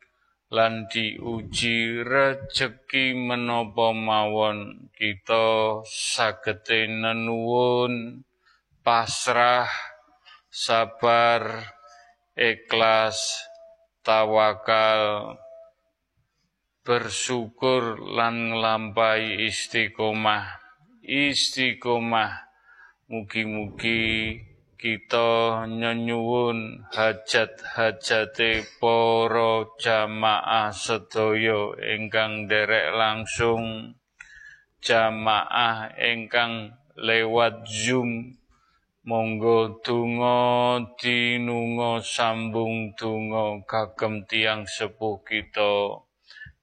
lan 0.48 0.88
diuji 0.88 2.08
rejeki 2.08 3.20
menopo 3.20 3.92
mawon, 3.92 4.88
kita 4.96 5.84
sagete 5.84 6.88
nenuwun, 6.88 8.24
pasrah, 8.80 9.68
sabar, 10.48 11.76
ikhlas, 12.40 13.44
tawakal, 14.08 15.36
bersyukur 16.86 17.98
lan 17.98 18.54
nglampahi 18.54 19.50
istiqomah. 19.50 20.62
Istiqomah. 21.02 22.46
Mugi-mugi 23.10 24.38
kita 24.78 25.66
nyenyuwun 25.66 26.86
hajat-hajate 26.94 28.70
para 28.78 29.66
jamaah 29.82 30.70
sedaya 30.70 31.74
ingkang 31.98 32.46
derek 32.46 32.94
langsung. 32.94 33.98
Jamaah 34.86 35.90
ingkang 35.98 36.70
lewat 36.94 37.66
Zoom. 37.66 38.38
Monggo 39.06 39.86
donga 39.86 40.82
dinunga 40.98 42.02
sambung 42.02 42.98
donga 42.98 43.62
kagem 43.70 44.26
tiang 44.26 44.66
sepuh 44.66 45.22
kita, 45.22 46.05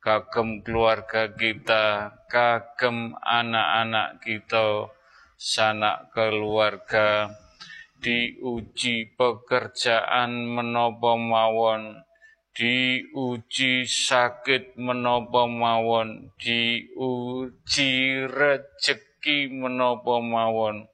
kagem 0.02 0.66
keluarga 0.66 1.30
kita, 1.30 2.10
kagem 2.26 3.14
anak-anak 3.22 4.18
kita, 4.18 4.90
sanak 5.38 6.10
keluarga, 6.10 7.30
diuji 8.02 9.14
pekerjaan 9.14 10.42
menopo 10.42 11.14
mawon, 11.14 12.02
diuji 12.50 13.86
sakit 13.86 14.74
menopo 14.74 15.46
mawon, 15.46 16.34
diuji 16.34 17.92
rejeki 18.26 19.54
menopo 19.54 20.18
mawon. 20.18 20.90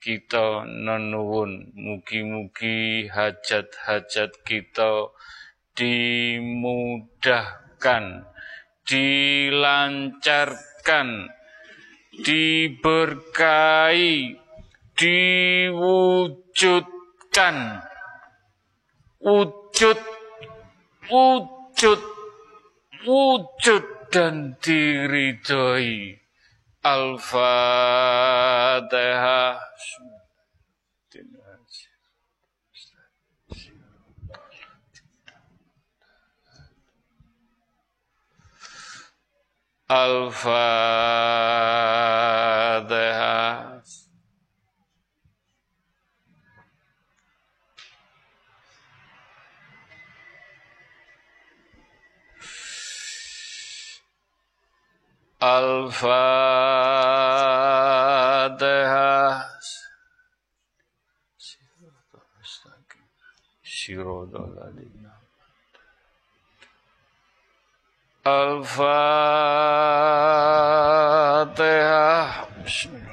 Kita 0.00 0.64
nenuwun 0.64 1.76
mugi-mugi 1.76 3.04
hajat-hajat 3.12 4.32
kita 4.48 5.12
dimudahkan 5.76 7.44
dilancarkan, 8.86 11.08
diberkahi, 12.20 14.36
diwujudkan. 14.96 17.56
Wujud, 19.20 20.00
wujud, 21.12 22.00
wujud 23.04 23.84
dan 24.08 24.56
diridhoi. 24.64 26.16
Al-Fatihah. 26.80 27.60
Alpha 39.90 40.46
they 42.88 43.12
have. 43.12 43.82
Alpha 55.40 56.06
they 58.60 58.66
have. 58.66 59.46
Shiro 63.60 64.26
Dolali. 64.26 64.89
Al-Fatihah. 68.20 69.00
Al-Fatihah. 72.60 73.08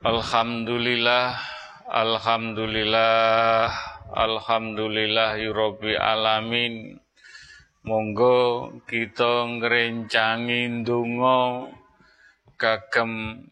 Alhamdulillah, 0.00 1.36
Alhamdulillah. 1.92 3.68
Alhamdulillahirabbil 4.16 6.00
alamin. 6.00 6.96
Monggo 7.84 8.72
kita 8.88 9.44
ngrencangi 9.60 10.72
ndonga 10.80 11.68
kagem 12.56 13.44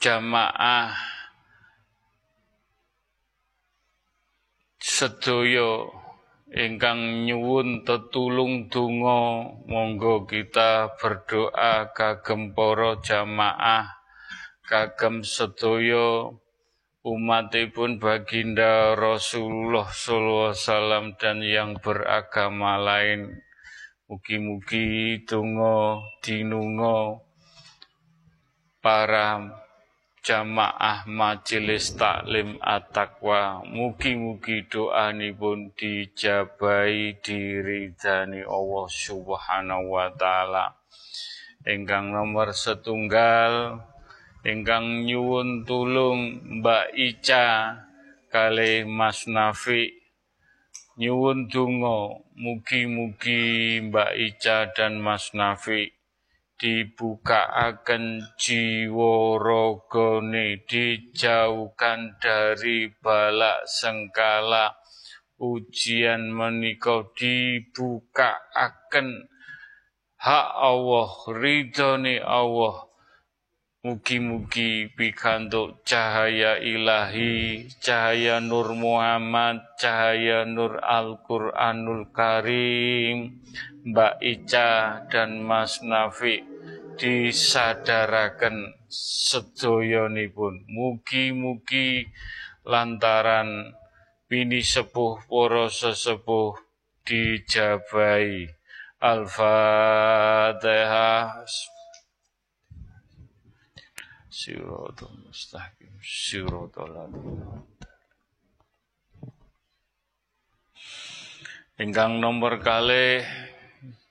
jamaah 0.00 1.17
sedaya 4.98 5.86
ingkang 6.50 7.22
nyuwun 7.22 7.86
tetulung 7.86 8.66
donga 8.66 9.46
monggo 9.70 10.26
kita 10.26 10.90
berdoa 10.98 11.94
kagem 11.94 12.50
para 12.50 12.98
jamaah 12.98 13.86
kagem 14.66 15.22
sedaya 15.22 16.34
umatipun 17.06 18.02
baginda 18.02 18.98
Rasulullah 18.98 19.86
SAW 19.86 21.14
dan 21.14 21.46
yang 21.46 21.78
beragama 21.78 22.74
lain. 22.82 23.38
Mugi-mugi 24.10 25.22
tungo 25.22 26.02
dinungo 26.26 27.22
para 28.82 29.46
jamaah 30.28 31.08
majelis 31.08 31.96
taklim 31.96 32.60
at-taqwa. 32.60 33.64
Mugi-mugi 33.64 34.68
dijabai 35.72 37.16
diridani 37.24 38.44
Allah 38.44 38.86
Subhanahu 38.92 39.96
wa 39.96 40.12
taala. 40.12 40.76
Enggang 41.64 42.12
nomor 42.12 42.52
setunggal 42.52 43.80
ingkang 44.44 45.08
nyuwun 45.08 45.64
tulung 45.64 46.44
Mbak 46.60 46.92
Ica 46.92 47.44
kali 48.28 48.84
Mas 48.84 49.24
Nafi 49.24 49.96
nyuwun 51.00 51.48
donga 51.48 52.20
mugi-mugi 52.36 53.80
Mbak 53.80 54.12
Ica 54.12 54.68
dan 54.76 55.00
Mas 55.00 55.32
Nafi 55.32 55.97
dibukaaken 56.58 58.34
jiwa 58.34 59.38
ragane 59.38 60.66
dijauhkan 60.66 62.18
dari 62.18 62.90
balak 62.98 63.62
sengkala. 63.64 64.74
Ujian 65.38 66.34
menika 66.34 67.06
dibukaaken 67.14 69.08
hak 70.18 70.48
Allah 70.58 71.10
ridhone 71.30 72.18
Allah. 72.18 72.90
Mugi-mugi 73.78 74.90
pikantuk 74.98 75.86
cahaya 75.86 76.58
ilahi, 76.58 77.70
cahaya 77.78 78.42
Nur 78.42 78.74
Muhammad, 78.74 79.62
cahaya 79.78 80.42
Nur 80.42 80.82
Al-Quranul 80.82 82.10
Karim, 82.10 83.38
Mbak 83.86 84.18
Ica 84.18 85.06
dan 85.06 85.46
Mas 85.46 85.78
Nafi 85.86 86.47
disadaraken 86.98 88.74
pun. 90.34 90.54
Mugi-mugi 90.66 92.04
lantaran 92.66 93.72
bini 94.26 94.60
sepuh 94.60 95.22
poro 95.30 95.70
sesepuh 95.70 96.58
dijabai. 97.06 98.50
Al-Fatihah. 98.98 99.46
Siratal 104.26 105.14
mustaqim 105.22 105.98
siratal 106.02 107.10
Ingkang 111.78 112.18
nomor 112.18 112.58
kali 112.58 113.22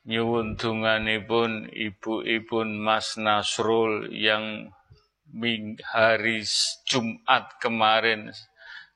nyuwun 0.07 0.55
dunganipun 0.55 1.67
ibu-ibun 1.67 2.79
Mas 2.79 3.19
Nasrul 3.19 4.07
yang 4.15 4.71
hari 5.83 6.47
Jumat 6.87 7.59
kemarin. 7.59 8.31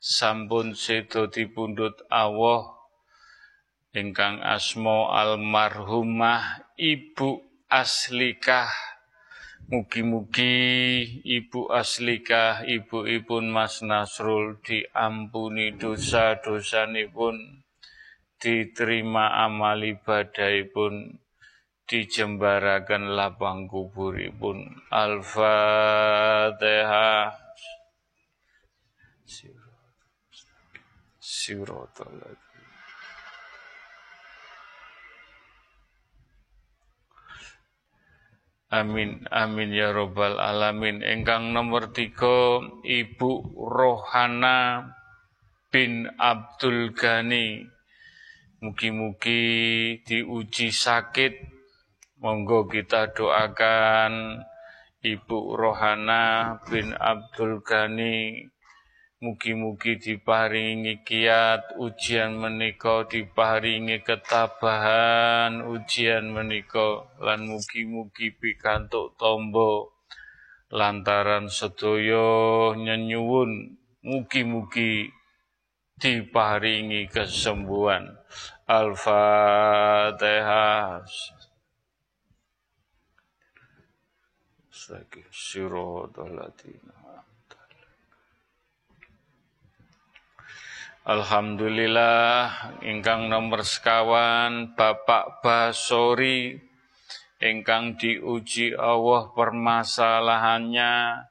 Sampun 0.01 0.73
sedo 0.73 1.29
dipundhut 1.29 2.01
Allah 2.09 2.73
ingkang 3.93 4.41
asmo 4.41 5.11
almarhumah 5.11 6.73
Ibu 6.79 7.43
Aslikah. 7.69 8.71
Mugi-mugi 9.71 10.57
Ibu 11.23 11.71
Aslika, 11.71 12.65
ibu-ibun 12.65 13.53
Mas 13.53 13.79
Nasrul 13.85 14.59
diampuni 14.65 15.77
dosa-dosanipun, 15.79 17.60
diterima 18.41 19.45
amal 19.45 19.85
ibadahipun, 19.85 21.22
dijembarakan 21.85 23.13
lapang 23.13 23.69
kuburipun. 23.69 24.65
Al-Fatihah. 24.89 25.93
Siratul 31.22 32.19
Amin, 38.72 39.27
amin 39.27 39.76
ya 39.76 39.91
robbal 39.91 40.39
alamin. 40.39 41.03
Engkang 41.03 41.51
nomor 41.51 41.91
tiga, 41.91 42.63
Ibu 42.88 43.31
Rohana 43.68 44.88
bin 45.68 46.07
Abdul 46.15 46.95
Ghani. 46.95 47.68
Mugi-mugi 48.61 49.41
diuji 50.05 50.69
sakit. 50.69 51.33
Monggo 52.21 52.69
kita 52.69 53.09
doakan 53.09 54.38
Ibu 55.01 55.57
Rohana 55.57 56.53
bin 56.69 56.93
Abdul 56.93 57.65
Ghani. 57.65 58.45
Mugi-mugi 59.17 59.97
diparingi 59.97 61.01
kiat 61.01 61.73
ujian 61.81 62.38
menika 62.38 63.09
diparingi 63.09 64.05
ketabahan 64.05 65.65
ujian 65.65 66.29
menika. 66.29 67.17
Lan 67.17 67.49
mugi-mugi 67.49 68.29
pikantuk 68.38 69.17
tombo. 69.17 70.05
Lantaran 70.69 71.49
sedaya 71.49 72.77
nyenyuwun 72.77 73.73
mugi-mugi 74.05 75.09
diparingi 76.01 77.05
kesembuhan 77.13 78.21
Al-Fatihah 78.72 80.15
Alhamdulillah 91.03 92.80
ingkang 92.88 93.27
nomor 93.27 93.68
sekawan 93.68 94.72
Bapak 94.80 95.43
Basori 95.43 96.56
ingkang 97.43 97.99
diuji 97.99 98.72
Allah 98.80 99.35
permasalahannya 99.35 101.27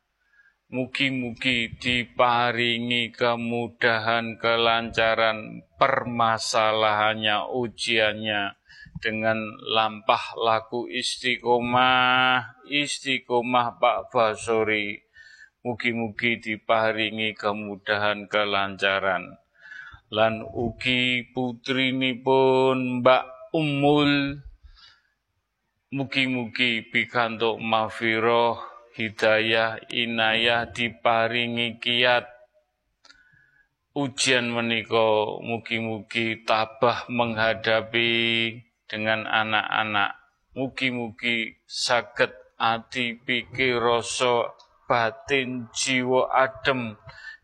mugi-mugi 0.70 1.74
diparingi 1.82 3.10
kemudahan 3.10 4.38
kelancaran 4.38 5.66
permasalahannya 5.74 7.50
ujiannya 7.50 8.54
dengan 9.02 9.38
lampah 9.66 10.38
laku 10.38 10.86
istiqomah 10.86 12.62
istiqomah 12.70 13.82
Pak 13.82 14.14
Basori. 14.14 15.02
Mugi-mugi 15.60 16.40
diparingi 16.40 17.36
kemudahan 17.36 18.30
kelancaran. 18.32 19.36
Lan 20.08 20.40
ugi 20.40 21.28
putrinipun 21.36 23.04
Mbak 23.04 23.52
Umul 23.52 24.40
mugi-mugi 25.90 26.86
pikantuk 26.88 27.58
mafiroh 27.58 28.69
hidayah 29.00 29.80
inayah 29.88 30.68
diparingi 30.68 31.80
kiat. 31.80 32.28
Ujian 33.96 34.52
menika 34.52 35.40
mugi-mugi 35.40 36.44
tabah 36.44 37.08
menghadapi 37.08 38.12
dengan 38.86 39.24
anak-anak. 39.24 40.20
Mugi-mugi 40.52 41.56
saged 41.64 42.30
ati 42.60 43.16
pikir 43.16 43.80
rasa 43.80 44.52
batin 44.84 45.72
jiwa 45.72 46.28
adem. 46.30 47.00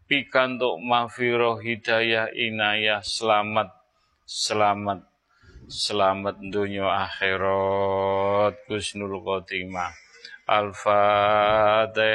Pikantuk 0.07 0.79
mafiroh 0.87 1.59
hidayah 1.59 2.31
inayah 2.31 3.03
selamat 3.03 3.75
selamat 4.23 5.03
selamat 5.67 6.39
dunia 6.47 7.11
akhirat. 7.11 8.55
Kusnul 8.71 9.19
khotimah 9.19 10.06
al-fatihah 10.47 12.07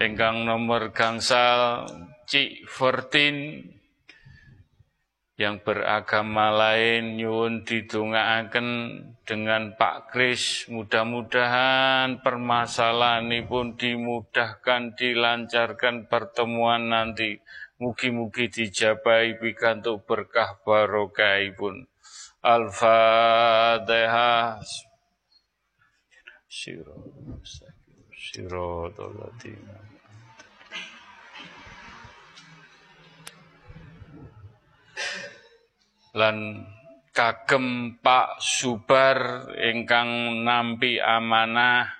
Engkang 0.00 0.48
nomor 0.48 0.96
gangsal 0.96 1.84
Cik 2.24 2.64
Fortin 2.64 3.60
yang 5.40 5.64
beragama 5.64 6.52
lain 6.52 7.16
nyuwun 7.16 7.64
didongaaken 7.64 8.68
dengan 9.24 9.72
Pak 9.72 10.12
Kris. 10.12 10.68
Mudah-mudahan 10.68 12.20
permasalahan 12.20 13.24
ini 13.28 13.48
pun 13.48 13.72
dimudahkan 13.72 15.00
dilancarkan 15.00 16.12
pertemuan 16.12 16.92
nanti 16.92 17.40
mugi-mugi 17.80 18.52
dijabai 18.52 19.40
pikantuk 19.40 20.04
berkah 20.04 20.60
barokah 20.60 21.40
pun 21.56 21.88
Al-Fatihah 22.44 24.60
Siro 26.44 27.08
Siro 28.12 28.92
lan 36.12 36.36
kagem 37.16 37.96
Pak 38.04 38.44
Subar 38.44 39.48
ingkang 39.56 40.44
nampi 40.44 41.00
amanah 41.00 41.99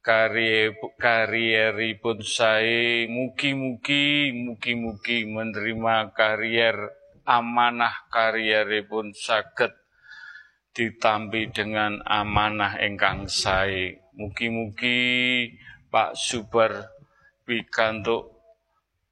karya 0.00 0.72
karieripun 0.96 2.24
sae 2.24 3.04
mugi-mugi 3.04 4.32
mugi-mugi 4.32 5.28
menerima 5.28 6.16
karier 6.16 6.76
amanah 7.28 8.08
karieripun 8.08 9.12
saged 9.12 9.76
ditampi 10.72 11.52
dengan 11.52 12.00
amanah 12.08 12.80
ingkang 12.80 13.28
sae. 13.28 14.00
Mugi-mugi 14.16 15.52
Pak 15.92 16.16
Subar 16.16 16.88
pikantuk 17.44 18.40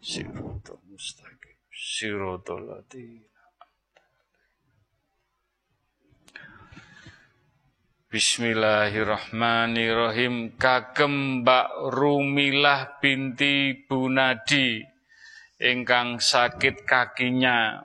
Siratul 0.05 0.85
mustaqim 0.85 1.57
Siratul 1.73 2.69
Bismillahirrahmanirrahim. 8.13 10.61
Kagem 10.61 11.41
Mbak 11.41 11.97
Rumilah 11.97 13.01
binti 13.01 13.73
Bunadi 13.89 14.85
ingkang 15.57 16.21
sakit 16.21 16.85
kakinya. 16.85 17.81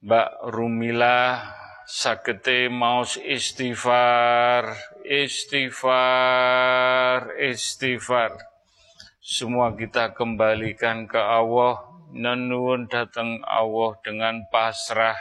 Mbak 0.00 0.56
Rumila 0.56 1.52
sagete 1.84 2.72
maus 2.72 3.20
istighfar, 3.20 4.72
istighfar, 5.04 7.28
istighfar. 7.44 8.51
Semua 9.22 9.70
kita 9.78 10.18
kembalikan 10.18 11.06
ke 11.06 11.14
Allah, 11.14 11.78
nenuun 12.10 12.90
datang 12.90 13.38
Allah 13.46 13.94
dengan 14.02 14.42
pasrah. 14.50 15.14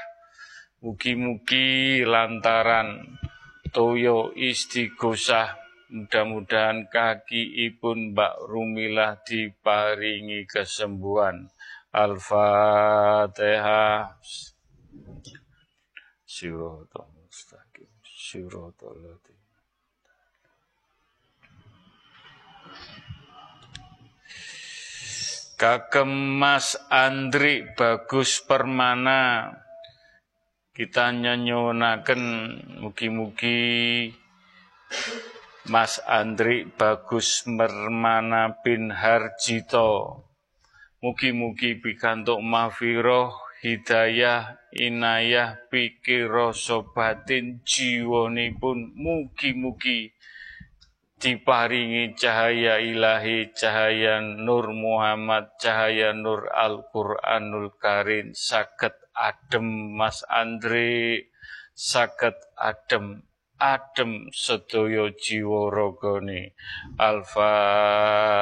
Mugi-mugi 0.81 2.01
lantaran 2.01 3.21
toyo 3.69 4.33
istighosah 4.33 5.53
mudah-mudahan 5.93 6.89
kaki 6.89 7.69
ibun 7.69 8.17
Mbak 8.17 8.49
Rumilah 8.49 9.21
diparingi 9.21 10.49
kesembuhan. 10.49 11.53
Al-Fatihah. 11.93 13.37
Siratal 16.25 17.05
mustaqim. 17.21 17.85
Siratal 18.01 18.97
Kagem 25.61 26.41
Mas 26.41 26.73
Andri 26.89 27.61
Bagus 27.77 28.41
Permana. 28.41 29.53
Kita 30.73 31.13
nyanyonaken 31.13 32.23
mugi-mugi 32.81 34.09
Mas 35.69 36.01
Andri 36.09 36.65
Bagus 36.65 37.45
Permana 37.45 38.57
bin 38.65 38.89
Harjito. 38.89 40.25
Mugi-mugi 40.97 41.77
pikantuk 41.77 42.41
mafiroh 42.41 43.29
hidayah, 43.61 44.57
inayah, 44.73 45.61
pikir, 45.69 46.25
rasa 46.25 46.81
batin, 46.89 47.61
jiwanipun 47.61 48.97
mugi-mugi 48.97 50.09
diparingi 51.21 52.17
cahaya 52.17 52.81
ilahi, 52.81 53.53
cahaya 53.53 54.17
nur 54.19 54.73
Muhammad, 54.73 55.53
cahaya 55.61 56.17
nur 56.17 56.49
Al-Quranul 56.49 57.77
Karim, 57.77 58.33
sakit 58.33 59.13
adem 59.13 59.93
Mas 59.93 60.25
Andre, 60.25 61.29
sakit 61.77 62.57
adem, 62.57 63.21
adem 63.61 64.33
sedoyo 64.33 65.13
jiwa 65.13 65.69
rogoni. 65.69 66.49
Al-Fatihah. 66.97 68.41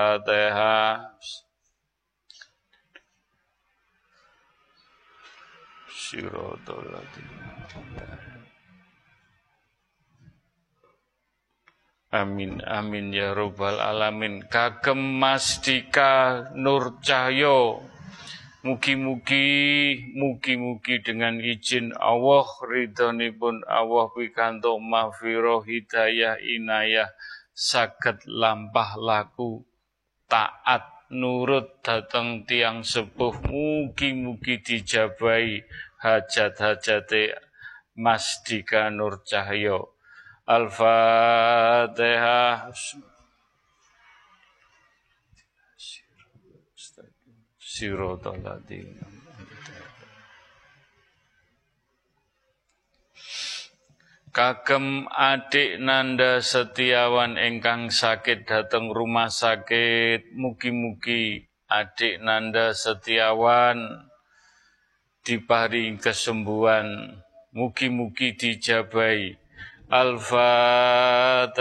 siratal 6.09 6.89
Amin 12.09 12.57
amin 12.65 13.13
ya 13.13 13.37
robbal 13.37 13.77
alamin. 13.77 14.41
Kagem 14.49 14.97
Mas 14.97 15.61
Dika 15.61 16.41
Nur 16.57 16.97
Cahyo. 17.05 17.85
Mugi-mugi, 18.65 19.45
mugi-mugi 20.17 21.05
dengan 21.05 21.37
izin 21.37 21.93
Allah, 21.93 22.49
ridhonipun 22.65 23.61
Allah 23.69 24.09
pikantuk 24.09 24.81
mafiroh 24.81 25.61
hidayah 25.61 26.41
inayah 26.41 27.13
saged 27.53 28.25
lampah 28.25 28.97
laku 28.97 29.61
taat 30.25 31.13
nurut 31.13 31.85
datang 31.85 32.41
tiang 32.49 32.81
sepuh. 32.81 33.37
Mugi-mugi 33.53 34.65
dijabai 34.65 35.61
hajat-hajate 36.01 37.37
Mas 38.01 38.41
Dika 38.41 38.89
Nur 38.89 39.21
Cahyo. 39.21 39.98
Siratal 47.59 48.41
ladzina 48.41 49.05
Kagem 54.29 55.05
adik 55.09 55.77
Nanda 55.81 56.41
Setiawan 56.41 57.37
ingkang 57.37 57.93
sakit 57.93 58.45
datang 58.45 58.89
rumah 58.89 59.29
sakit, 59.29 60.33
mugi-mugi 60.33 61.45
adik 61.69 62.25
Nanda 62.25 62.73
Setiawan 62.73 64.09
diparing 65.21 66.01
kesembuhan, 66.01 67.21
mugi-mugi 67.53 68.37
dijabai. 68.37 69.38
Al-Fatihah. 69.89 71.57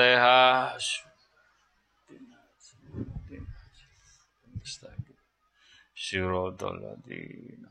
Ladzina 6.09 7.69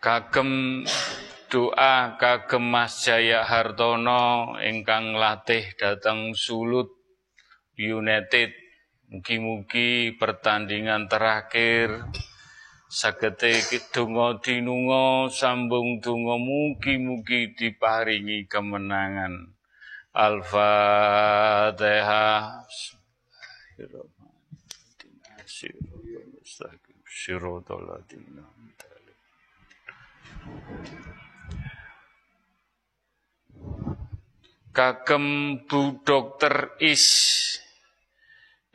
kagem 0.00 0.80
doa 1.52 2.16
kagem 2.16 2.64
Mas 2.64 3.04
Jaya 3.04 3.44
Hartono 3.44 4.56
ingkang 4.64 5.12
latih 5.12 5.76
datang 5.76 6.32
Sulut 6.32 6.88
United 7.76 8.56
mugi-mugi 9.12 10.16
pertandingan 10.16 11.04
terakhir 11.04 12.08
sagete 12.90 13.62
donga 13.94 14.34
dinunga 14.42 15.30
sambung 15.30 16.02
donga 16.02 16.34
mugi-mugi 16.34 17.54
diparingi 17.54 18.50
kemenangan. 18.50 19.54
Al-Fatihah. 20.10 21.46
Kagem 34.70 35.26
Bu 35.66 35.98
Dokter 36.02 36.74
Is 36.82 37.06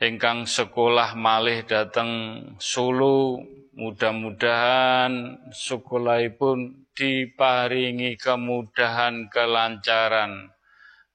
ingkang 0.00 0.48
sekolah 0.48 1.12
malih 1.16 1.64
dateng 1.68 2.40
Solo 2.56 3.44
mudah-mudahan 3.76 5.36
sekolahipun 5.52 6.88
diparingi 6.96 8.16
kemudahan 8.16 9.28
kelancaran 9.28 10.48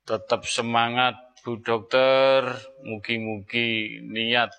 tetap 0.06 0.46
semangat 0.46 1.18
Bu 1.42 1.58
Dokter 1.58 2.46
mugi-mugi 2.86 4.06
niat 4.06 4.54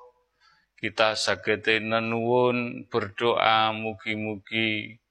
Kita 0.78 1.18
sagete 1.18 1.82
nenuwun 1.82 2.86
berdoa 2.86 3.74
mugi-mugi 3.74 5.02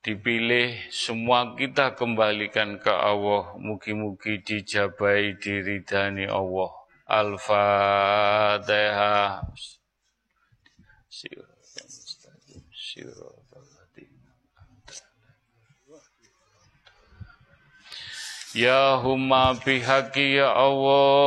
dipilih 0.00 0.76
semua 0.88 1.56
kita 1.56 1.92
kembalikan 1.96 2.80
ke 2.80 2.90
Allah. 2.90 3.52
Mugi-mugi 3.60 4.40
dijabai 4.40 5.36
diridani 5.36 6.24
Allah. 6.28 6.72
Al-Fatihah 7.10 8.62
Ya 18.50 18.98
humma 18.98 19.54
bihaqi 19.62 20.42
ya 20.42 20.50
Allah 20.50 21.20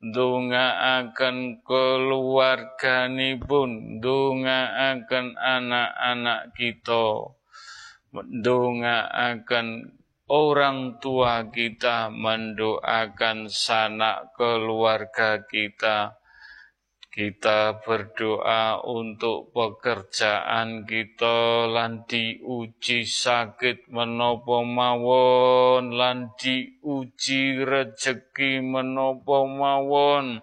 Ndongaaken 0.00 1.60
keluarganipun 1.68 4.00
ndongaaken 4.00 5.36
anak-anak 5.36 6.56
kita 6.56 7.36
ndongaaken 8.14 9.68
orang 10.32 10.96
tua 10.96 11.52
kita 11.52 12.08
mendoakan 12.08 13.52
sanak 13.52 14.32
keluarga 14.32 15.44
kita 15.44 16.16
kita 17.14 17.78
berdoa 17.86 18.82
untuk 18.82 19.54
pekerjaan 19.54 20.82
kita 20.82 21.70
lan 21.70 22.02
diuji 22.10 23.06
sakit 23.06 23.86
menopo 23.86 24.66
mawon 24.66 25.94
lan 25.94 26.34
diuji 26.34 27.62
rejeki 27.62 28.58
menopo 28.66 29.46
mawon. 29.46 30.42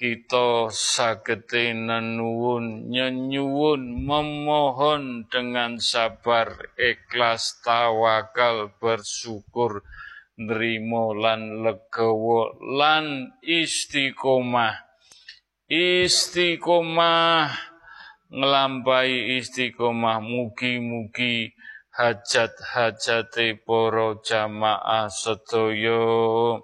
Kita 0.00 0.72
sagete 0.72 1.76
nenuwun 1.76 2.88
nyenyuwun 2.88 4.08
memohon 4.08 5.28
dengan 5.28 5.76
sabar 5.76 6.72
ikhlas 6.80 7.60
tawakal 7.60 8.72
bersyukur 8.80 9.84
nrimo 10.40 11.12
lan 11.12 11.60
legawa 11.60 12.56
lan 12.64 13.36
istiqomah 13.44 14.91
istiqomah 15.72 17.48
nglampahi 18.28 19.40
istiqomah 19.40 20.20
mugi-mugi 20.20 21.56
hajat-hajate 21.96 23.56
para 23.64 24.20
jamaah 24.20 25.08
sedaya. 25.08 26.60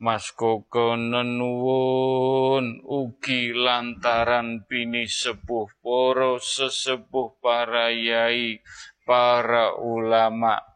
Mas 0.00 0.32
Koko 0.32 0.96
nenuwun 0.96 2.80
ugi 2.88 3.52
lantaran 3.52 4.64
bini 4.64 5.04
sepuh 5.04 5.68
para 5.84 6.40
sesepuh 6.40 7.36
para 7.44 7.92
yai 7.92 8.64
para 9.04 9.76
ulama 9.76 10.69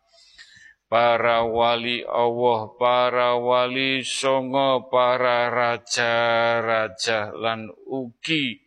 para 0.89 1.43
wali 1.43 2.05
Allah 2.05 2.61
para 2.79 3.35
wali 3.41 4.05
songo 4.05 4.87
para 4.93 5.51
raja-raja 5.51 7.33
lan 7.35 7.73
ugi 7.89 8.65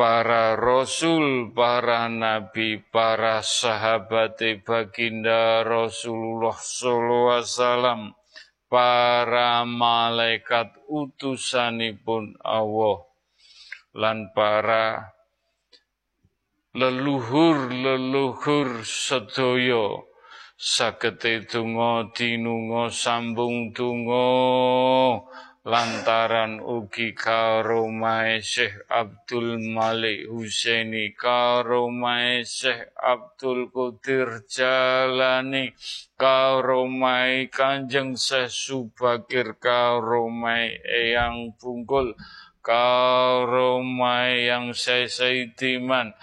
para 0.00 0.56
rasul, 0.56 1.52
para 1.52 2.08
nabi, 2.08 2.80
para 2.88 3.44
sahabat 3.44 4.40
baginda 4.64 5.60
Rasulullah 5.60 6.56
sallallahu 6.56 7.36
alaihi 7.36 7.44
wasallam 7.44 8.00
para 8.70 9.66
malaikat 9.66 10.72
utusanipun 10.88 12.38
Allah 12.40 13.04
lan 13.92 14.32
para 14.32 15.12
leluhur-leluhur 16.72 18.86
sedaya 18.86 20.00
sagete 20.60 21.48
donga 21.48 22.12
dinunga 22.12 22.92
sambung 22.92 23.72
donga. 23.72 24.28
Lantaran 25.60 26.56
ugi 26.60 27.12
karo 27.12 27.84
Syekh 28.40 28.88
Abdul 28.88 29.60
Malik 29.60 30.24
Husaini 30.28 31.12
karo 31.12 31.92
Syekh 32.44 32.96
Abdul 32.96 33.68
Qadir 33.68 34.48
Jalani 34.48 35.68
karo 36.16 36.88
Kanjeng 37.52 38.16
Syekh 38.16 38.48
Subakir 38.48 39.60
karo 39.60 40.32
Eyang 40.88 41.52
Bungkul 41.60 42.16
karo 42.64 43.84
yang 44.32 44.72
Syekh 44.72 45.12
Saidiman 45.12 46.16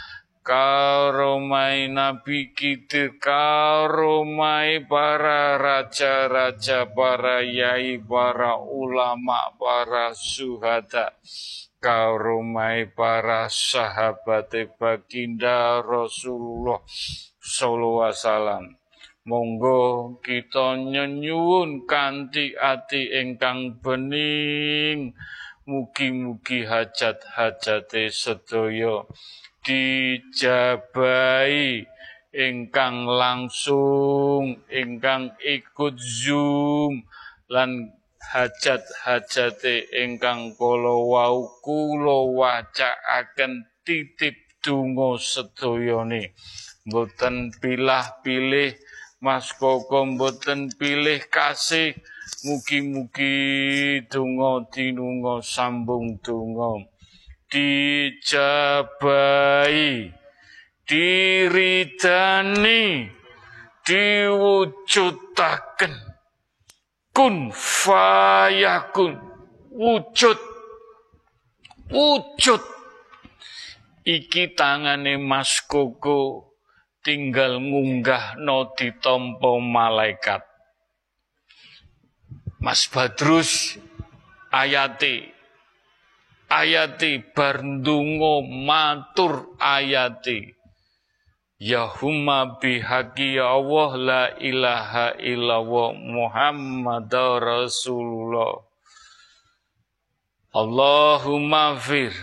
karomai 0.47 1.91
Nabi 1.91 2.55
kita, 2.55 3.19
karomai 3.19 4.79
para 4.87 5.59
raja-raja, 5.59 6.87
para 6.87 7.43
yai, 7.43 7.99
para 7.99 8.55
ulama, 8.55 9.51
para 9.59 10.15
suhada, 10.15 11.19
karomai 11.83 12.87
para 12.95 13.51
sahabat 13.51 14.55
baginda 14.79 15.83
Rasulullah 15.83 16.79
sallallahu 17.43 18.07
alaihi 18.07 18.15
wasallam. 18.15 18.65
Monggo 19.27 20.23
kita 20.23 20.79
nyenyuwun 20.79 21.83
kanthi 21.83 22.55
ati 22.55 23.11
ingkang 23.11 23.83
bening. 23.83 25.11
Mugi-mugi 25.67 26.63
hajat-hajate 26.63 28.07
sedaya 28.07 29.03
dijabai 29.67 31.59
ingkang 32.31 33.03
langsung 33.03 34.63
ingkang 34.71 35.35
ikut 35.43 35.99
zoom 35.99 37.03
lan 37.51 37.91
hajat-hajate 38.31 39.91
ingkang 39.91 40.55
kala 40.55 40.95
wau 41.03 41.51
kula 41.59 42.31
wacaaken 42.31 43.67
titip 43.83 44.39
donga 44.63 45.19
sedayane. 45.19 46.31
Mboten 46.87 47.51
pilah-pilih 47.59 48.71
Mas 49.19 49.51
Koko 49.51 50.07
mboten 50.07 50.71
pilih 50.79 51.19
kasih. 51.27 51.91
Mugi-mugi 52.47 53.35
donga 54.07 54.63
dinunga 54.71 55.43
sambung 55.43 56.19
donga 56.23 56.96
dijabai, 57.51 59.03
diridani, 60.87 63.11
diwujudaken. 63.87 65.93
Kun 67.15 67.51
fayakun, 67.55 69.15
wujud, 69.73 70.37
wujud. 71.89 72.61
Iki 74.07 74.55
tangane 74.55 75.19
Mas 75.19 75.59
Koko 75.67 76.47
tinggal 77.03 77.59
ngunggah 77.59 78.39
no 78.39 78.71
ditompo 78.75 79.59
malaikat. 79.59 80.43
Mas 82.59 82.87
Badrus 82.91 83.79
ayati 84.51 85.36
ayati 86.49 87.23
bardungo 87.35 88.41
matur 88.43 89.55
ayati. 89.59 90.55
Ya 91.57 91.89
humma 91.89 92.61
bihaqi 92.61 93.35
ya 93.41 93.57
Allah 93.57 93.89
la 93.97 94.29
ilaha 94.37 95.17
illallah 95.17 95.93
Muhammad 95.97 97.09
Rasulullah. 97.11 98.61
Allahumma 100.53 101.75
fir. 101.77 102.13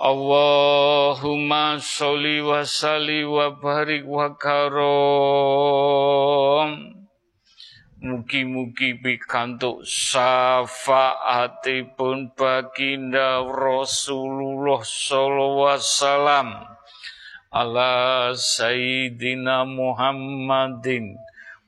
Allahumma 0.00 1.76
sholli 1.76 2.40
wa 2.40 2.64
salli 2.64 3.20
wa 3.20 3.52
barik 3.52 4.08
wa 4.08 4.32
karom 4.32 5.60
Mugi-mugi 8.00 8.96
pikantuk 8.96 9.84
syafaatipun 9.84 12.32
baginda 12.32 13.44
Rasulullah 13.44 14.80
sallallahu 14.80 15.68
wasallam. 15.68 16.64
Ala 17.52 18.32
sayyidina 18.32 19.68
Muhammadin 19.68 21.20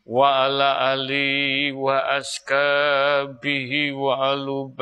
wa 0.09 0.49
ala 0.49 0.97
ali 0.97 1.69
wa 1.77 2.01
askabihi 2.17 3.93
wa 3.93 4.33
alu 4.33 4.73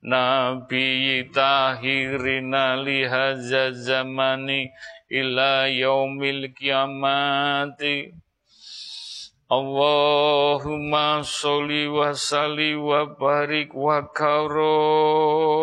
Nabi 0.00 1.28
tahirina 1.28 2.80
lihaza 2.80 3.76
zamani 3.76 4.72
ila 5.12 5.68
yaumil 5.68 6.56
kiamati 6.56 8.16
Allahumma 9.50 11.26
sholli 11.26 11.90
wa 11.90 12.14
salli 12.14 12.78
wa 12.78 13.02
barik 13.18 13.74
wa 13.74 14.06
karom. 14.14 15.58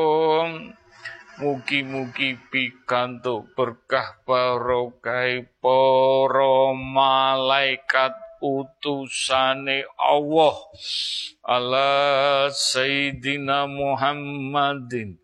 Mugi-mugi 1.39 2.35
pikantuk 2.51 3.55
berkah 3.55 4.19
barokah 4.27 5.39
para 5.63 6.75
malaikat 6.75 8.11
utusane 8.43 9.87
Allah. 9.95 10.59
Ala 11.47 12.51
Sayyidina 12.51 13.71
Muhammadin 13.71 15.15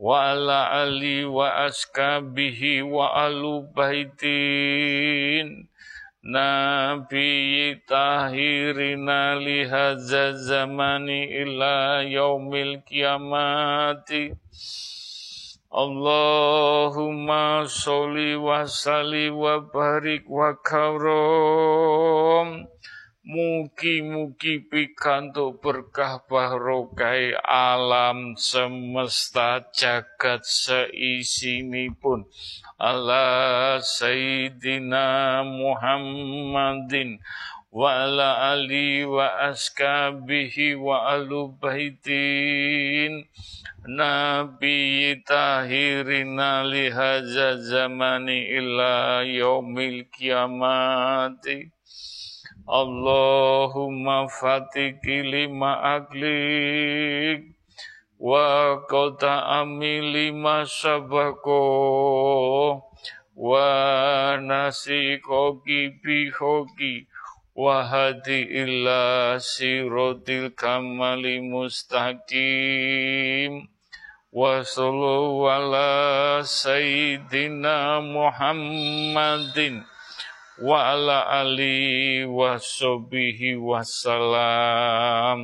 wa 0.00 0.32
ala 0.32 0.88
ali 0.88 1.20
wa 1.28 1.68
askabihi 1.68 2.80
wa 2.80 3.12
alu 3.28 3.68
baitin 3.76 5.68
Nabi 6.26 7.78
tahirina 7.86 9.38
lihaza 9.38 10.34
zamani 10.34 11.30
ila 11.30 12.02
yaumil 12.02 12.82
kiamati. 12.82 14.34
Allahumma 15.70 17.62
sholli 17.70 18.34
wa 18.34 18.66
salli 18.66 19.30
wa 19.30 19.62
barik 19.70 20.26
wa 20.26 20.50
karom 20.66 22.66
Mugi-mugi 23.26 24.70
pikantuk 24.70 25.58
berkah 25.58 26.22
barokah 26.30 27.34
alam 27.42 28.38
semesta 28.38 29.66
jagat 29.74 30.46
pun 31.98 32.22
ala 32.78 33.26
sayyidina 33.82 35.42
Muhammadin 35.42 37.18
wa 37.74 38.06
ala 38.06 38.54
ali 38.54 39.02
wa 39.02 39.50
askabihi 39.50 40.78
wa 40.78 41.18
alu 41.18 41.50
baitin. 41.58 43.26
Nabi 43.90 45.18
tahirina 45.26 46.62
lihaza 46.62 47.58
zamani 47.58 48.54
ila 48.54 49.26
yaumil 49.26 50.06
kiamati 50.14 51.74
Allahumma 52.66 54.26
fatiki 54.26 55.22
lima 55.22 55.78
aglik 56.02 57.54
wa 58.18 58.82
kota 58.90 59.46
amili 59.62 60.34
lima 60.34 60.66
sabako 60.66 61.62
wa 63.38 64.34
nasi 64.42 65.22
koki 65.22 65.94
bihoki 66.02 67.06
wa 67.54 67.86
hadi 67.86 68.42
illa 68.50 69.38
sirotil 69.38 70.50
kamali 70.58 71.38
mustaqim 71.38 72.42
wa 74.34 74.66
sallu 74.66 75.46
ala 75.46 76.42
sayyidina 76.42 78.02
muhammadin 78.02 79.86
wa 80.56 80.96
ala 80.96 81.28
ali 81.28 82.24
wa 82.24 82.56
sobihi 82.56 83.60
wassalam. 83.60 85.38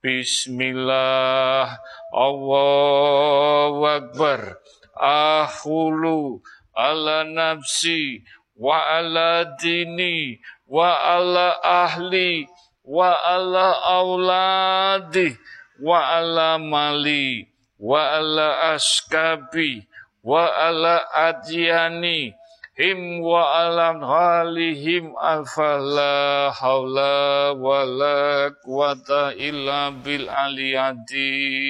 Bismillah, 0.00 1.76
Allahu 2.12 3.84
Akbar, 3.84 4.60
ahulu 4.96 6.40
ala 6.76 7.24
nafsi 7.24 8.24
wa 8.56 8.76
ala 8.76 9.44
dini 9.56 10.40
wa 10.68 10.92
ala 11.00 11.56
ahli 11.64 12.44
wa 12.84 13.12
ala 13.24 13.76
auladi 13.88 15.36
wa 15.80 15.96
ala 16.20 16.60
mali 16.60 17.48
wa 17.80 18.20
ala 18.20 18.76
askabi 18.76 19.88
wa 20.24 20.48
ala 20.48 21.08
adyani 21.12 22.36
him 22.80 23.20
wa 23.20 23.44
alam 23.60 24.00
halihim 24.00 25.12
afala 25.20 26.48
haula 26.48 27.52
wala 27.52 28.48
quwata 28.64 29.36
illa 29.36 29.92
bil 29.92 30.24
aliyadim 30.32 31.60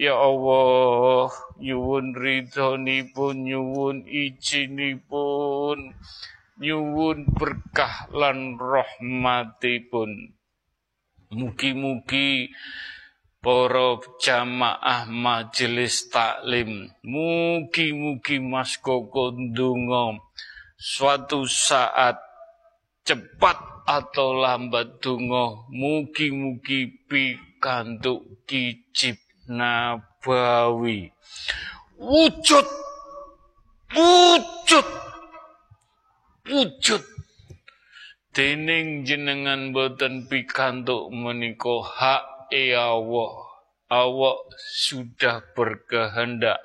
Ya 0.00 0.16
Allah, 0.16 1.28
nyuwun 1.60 2.16
ridhonipun, 2.16 3.44
nyuwun 3.44 4.08
ijinipun, 4.08 5.92
nyuwun 6.56 7.28
berkah 7.36 8.08
lan 8.08 8.56
rahmatipun. 8.56 10.40
Mugi-mugi 11.36 12.48
para 13.40 13.96
jamaah 14.20 15.08
majelis 15.08 16.12
taklim 16.12 16.92
mugi-mugi 17.00 18.36
Mas 18.36 18.76
Koko 18.76 19.32
ndonga 19.32 20.20
suatu 20.76 21.48
saat 21.48 22.20
cepat 23.08 23.56
atau 23.88 24.36
lambat 24.36 25.00
donga 25.00 25.64
mugi-mugi 25.72 27.08
pikantuk 27.08 28.44
kicip 28.44 29.16
nabawi. 29.48 31.08
Wujud 31.96 32.66
wujud 33.96 34.88
wujud. 36.44 37.02
Dening 38.30 39.02
jenengan 39.02 39.74
boten 39.74 40.30
pikantuk 40.30 41.10
menika 41.10 41.82
hak 41.82 42.29
eh 42.50 42.74
Allah, 42.74 43.46
Allah 43.86 44.36
sudah 44.58 45.42
berkehendak 45.54 46.58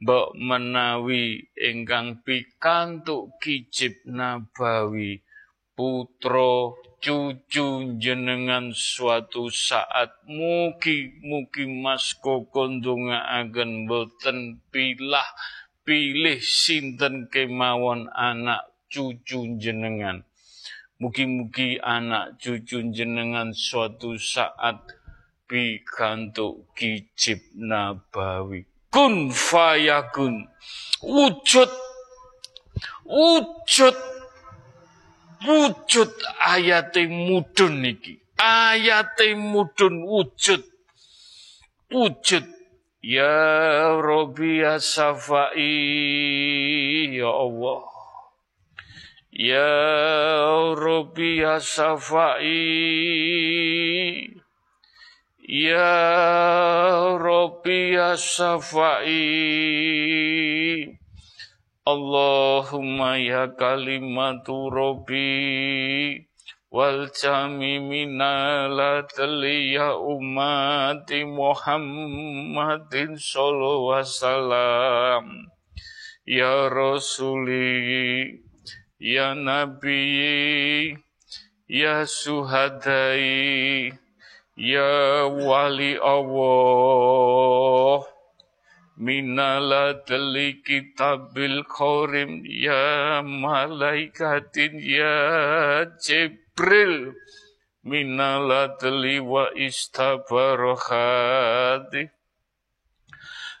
mbok 0.00 0.36
menawi 0.36 1.48
ingkang 1.56 2.20
pikantuk 2.20 3.36
kicip 3.40 4.04
nabawi 4.04 5.24
putra 5.72 6.76
cucu 7.00 7.96
jenengan 7.96 8.72
suatu 8.72 9.48
saat 9.52 10.20
mugi 10.28 11.16
mugi 11.24 11.64
mas 11.68 12.16
kokondunga 12.20 13.24
agen 13.40 13.88
boten 13.88 14.60
pilah 14.72 15.28
pilih 15.84 16.40
sinten 16.40 17.28
kemawon 17.32 18.08
anak 18.12 18.68
cucu 18.88 19.56
jenengan 19.60 20.24
mugi-mugi 20.96 21.76
anak 21.80 22.40
cucu 22.40 22.88
jenengan 22.88 23.52
suatu 23.52 24.16
saat 24.16 24.95
pikantuk 25.46 26.66
kicip 26.74 27.40
nabawi 27.54 28.66
kun 28.90 29.30
fayakun 29.30 30.46
wujud. 31.02 31.70
Wujud. 33.06 33.96
Wujud 35.46 36.10
ayate 36.42 37.06
mudun 37.06 37.84
niki 37.84 38.18
ayate 38.40 39.34
mudun 39.38 40.02
wujud. 40.02 40.62
Wujud. 41.92 42.44
Ya 43.06 43.94
Rabbi 44.02 44.66
ya 44.66 44.82
Safai 44.82 45.62
ya 47.14 47.30
Allah. 47.30 47.86
Ya 49.30 49.70
Rabbi 50.74 51.38
ya 51.44 51.62
Safai 51.62 52.50
Ya 55.46 57.14
Rabbi 57.14 57.94
ya 57.94 58.18
Safai 58.18 59.14
Allahumma 61.86 63.14
ya 63.14 63.54
kalimatu 63.54 64.66
Rabbi. 64.74 66.18
Wal 66.74 67.14
jami 67.14 67.78
minala 67.78 69.06
ya 69.46 69.94
umati 69.94 71.22
Muhammadin 71.22 73.14
sallallahu 73.14 74.02
wasallam. 74.02 75.46
Ya 76.26 76.66
Rasuli 76.66 78.34
Ya 78.98 79.30
Nabi 79.38 80.90
Ya 81.70 82.02
Suhadai 82.02 83.94
Ya 84.56 85.28
wali 85.28 86.00
Allah 86.00 88.00
Minala 88.96 90.00
tali 90.08 90.64
kitabil 90.64 91.60
khorim 91.68 92.40
Ya 92.40 93.20
malaikatin 93.20 94.80
Ya 94.80 95.84
Jibril. 96.00 97.12
Minala 97.84 98.72
tali 98.80 99.20
wa 99.20 99.52
istabarokhati 99.52 102.08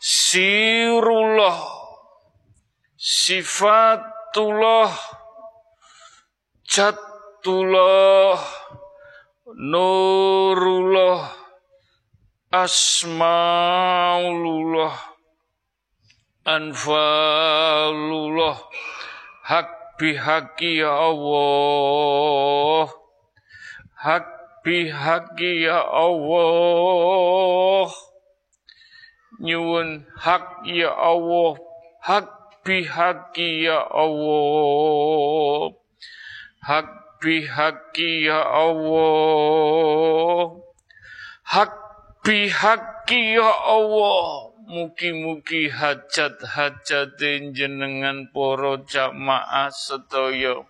Sirullah 0.00 1.60
sifatullah 2.96 4.96
jatullah 6.64 8.40
nurullah 9.52 11.36
asmaulullah 12.48 12.96
anfalullah 16.48 16.96
hak 19.44 19.83
bihaki 19.98 20.82
ya 20.82 20.90
Allah. 20.90 22.90
Hak 23.94 24.26
bihaki 24.64 25.62
ya 25.66 25.80
Allah. 25.82 27.90
Nyuwun 29.40 30.06
hak 30.16 30.66
ya 30.66 30.90
Allah. 30.94 31.56
Hak 32.00 32.28
bihaqi 32.64 33.68
ya 33.68 33.80
Allah. 33.90 35.72
Hak 36.64 36.88
bihaqi 37.20 38.24
ya 38.26 38.40
Allah. 38.40 40.56
Hak 41.44 41.72
bihaqi 42.24 43.36
ya 43.36 43.50
Allah 43.68 44.53
Mugi-mugi 44.64 45.68
hajat-hajat 45.68 47.20
jenengan 47.52 48.32
poro 48.32 48.80
jamaah 48.80 49.68
sedaya. 49.68 50.64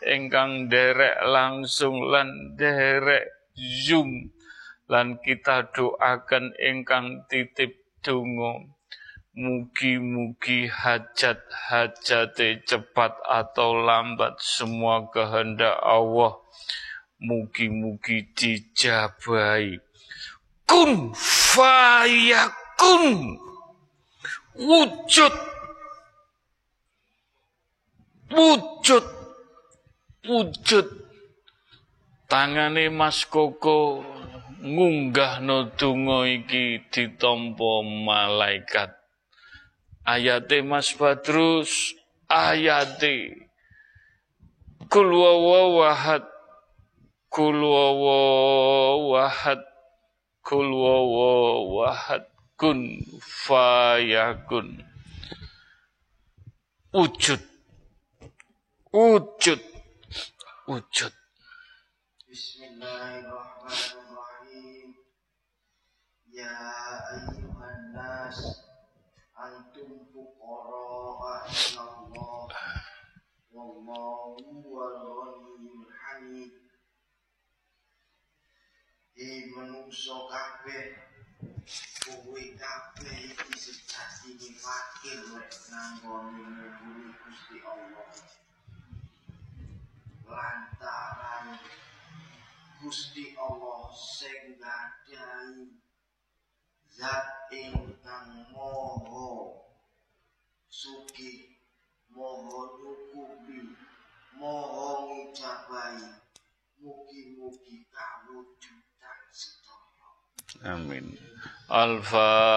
Engkang 0.00 0.72
derek 0.72 1.20
langsung 1.28 2.08
lan 2.08 2.56
derek 2.56 3.28
zoom 3.84 4.32
lan 4.88 5.20
kita 5.20 5.68
doakan 5.76 6.56
engkang 6.56 7.28
titip 7.28 7.76
donga. 8.00 8.64
Mugi-mugi 9.36 10.72
hajat-hajate 10.72 12.64
cepat 12.64 13.12
atau 13.28 13.76
lambat 13.76 14.40
semua 14.40 15.04
kehendak 15.12 15.76
Allah. 15.84 16.40
Mugi-mugi 17.20 18.32
dijabai 18.32 19.84
Kun 20.64 21.10
fayak 21.18 22.67
kun 22.78 23.34
wujud. 24.54 25.34
Wujud. 28.30 29.06
Wujud. 30.28 30.86
Tangane 32.28 32.92
Mas 32.92 33.24
Koko 33.24 34.04
ngunggah 34.60 35.40
no 35.40 35.72
donga 35.74 36.28
iki 36.28 36.84
ditampa 36.92 37.80
malaikat. 37.82 38.92
Ayate 40.04 40.60
Mas 40.60 40.92
Badrus 40.92 41.96
ayate. 42.28 43.48
Kul 44.92 45.08
wawahad 45.08 46.24
kul 47.32 47.60
wawahad 47.60 49.60
kul 50.44 50.68
wawahad 50.68 52.27
kun 52.58 52.98
fayakun. 53.22 54.82
Wujud. 56.90 57.38
Wujud. 58.90 59.62
Wujud. 60.66 61.14
Bismillahirrahmanirrahim. 62.26 64.90
Ya 66.34 66.50
ayyuhan 67.14 67.94
nas 67.94 68.66
antum 69.38 70.02
fuqara 70.10 71.46
ilallah 71.46 72.50
wallahu 73.54 74.66
wal 74.66 74.98
ghaniyyul 74.98 75.86
hamid 75.94 76.58
menungso 79.54 80.26
kabeh 80.26 81.07
kowe 81.38 82.42
kabeh 82.60 83.18
iki 83.30 83.54
sejatine 83.64 84.48
fakir 84.62 85.20
lek 85.34 85.52
nanggone 85.70 86.42
nguburi 86.54 87.10
Gusti 87.22 87.56
Allah 87.70 88.10
lantaran 90.26 91.46
Gusti 92.82 93.24
Allah 93.46 93.82
sing 93.94 94.58
ngadai 94.58 95.70
zat 96.98 97.28
ingkang 97.54 98.30
moho 98.50 99.30
suki 100.66 101.62
moho 102.10 102.58
nukubi 102.82 103.60
moho 104.40 104.86
ngijabai 105.06 106.02
mugi-mugi 106.82 107.78
sedaya 107.86 108.87
amin 110.64 111.18
Al-Fatihah. 111.68 112.48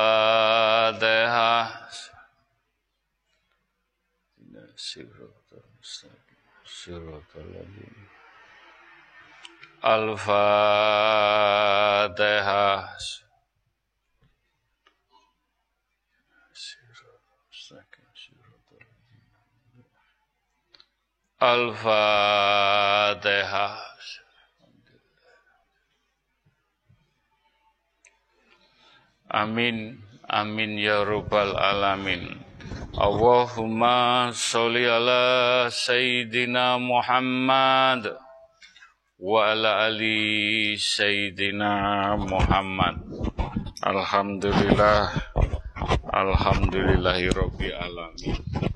Al-Fatihah. 9.84 10.48
Al-Fatihah. 21.42 21.92
Amin, 29.32 29.96
amin 30.28 30.76
ya 30.76 31.08
rabbal 31.08 31.56
alamin. 31.56 32.36
Allahumma 33.00 34.28
sholli 34.36 34.84
ala 34.84 35.72
sayyidina 35.72 36.76
Muhammad 36.76 38.12
wa 39.16 39.56
ala 39.56 39.88
ali 39.88 40.76
sayyidina 40.76 42.20
Muhammad. 42.20 43.00
Alhamdulillah, 43.80 45.16
alhamdulillahi 46.12 47.32
rabbil 47.32 47.72
alamin. 47.72 48.71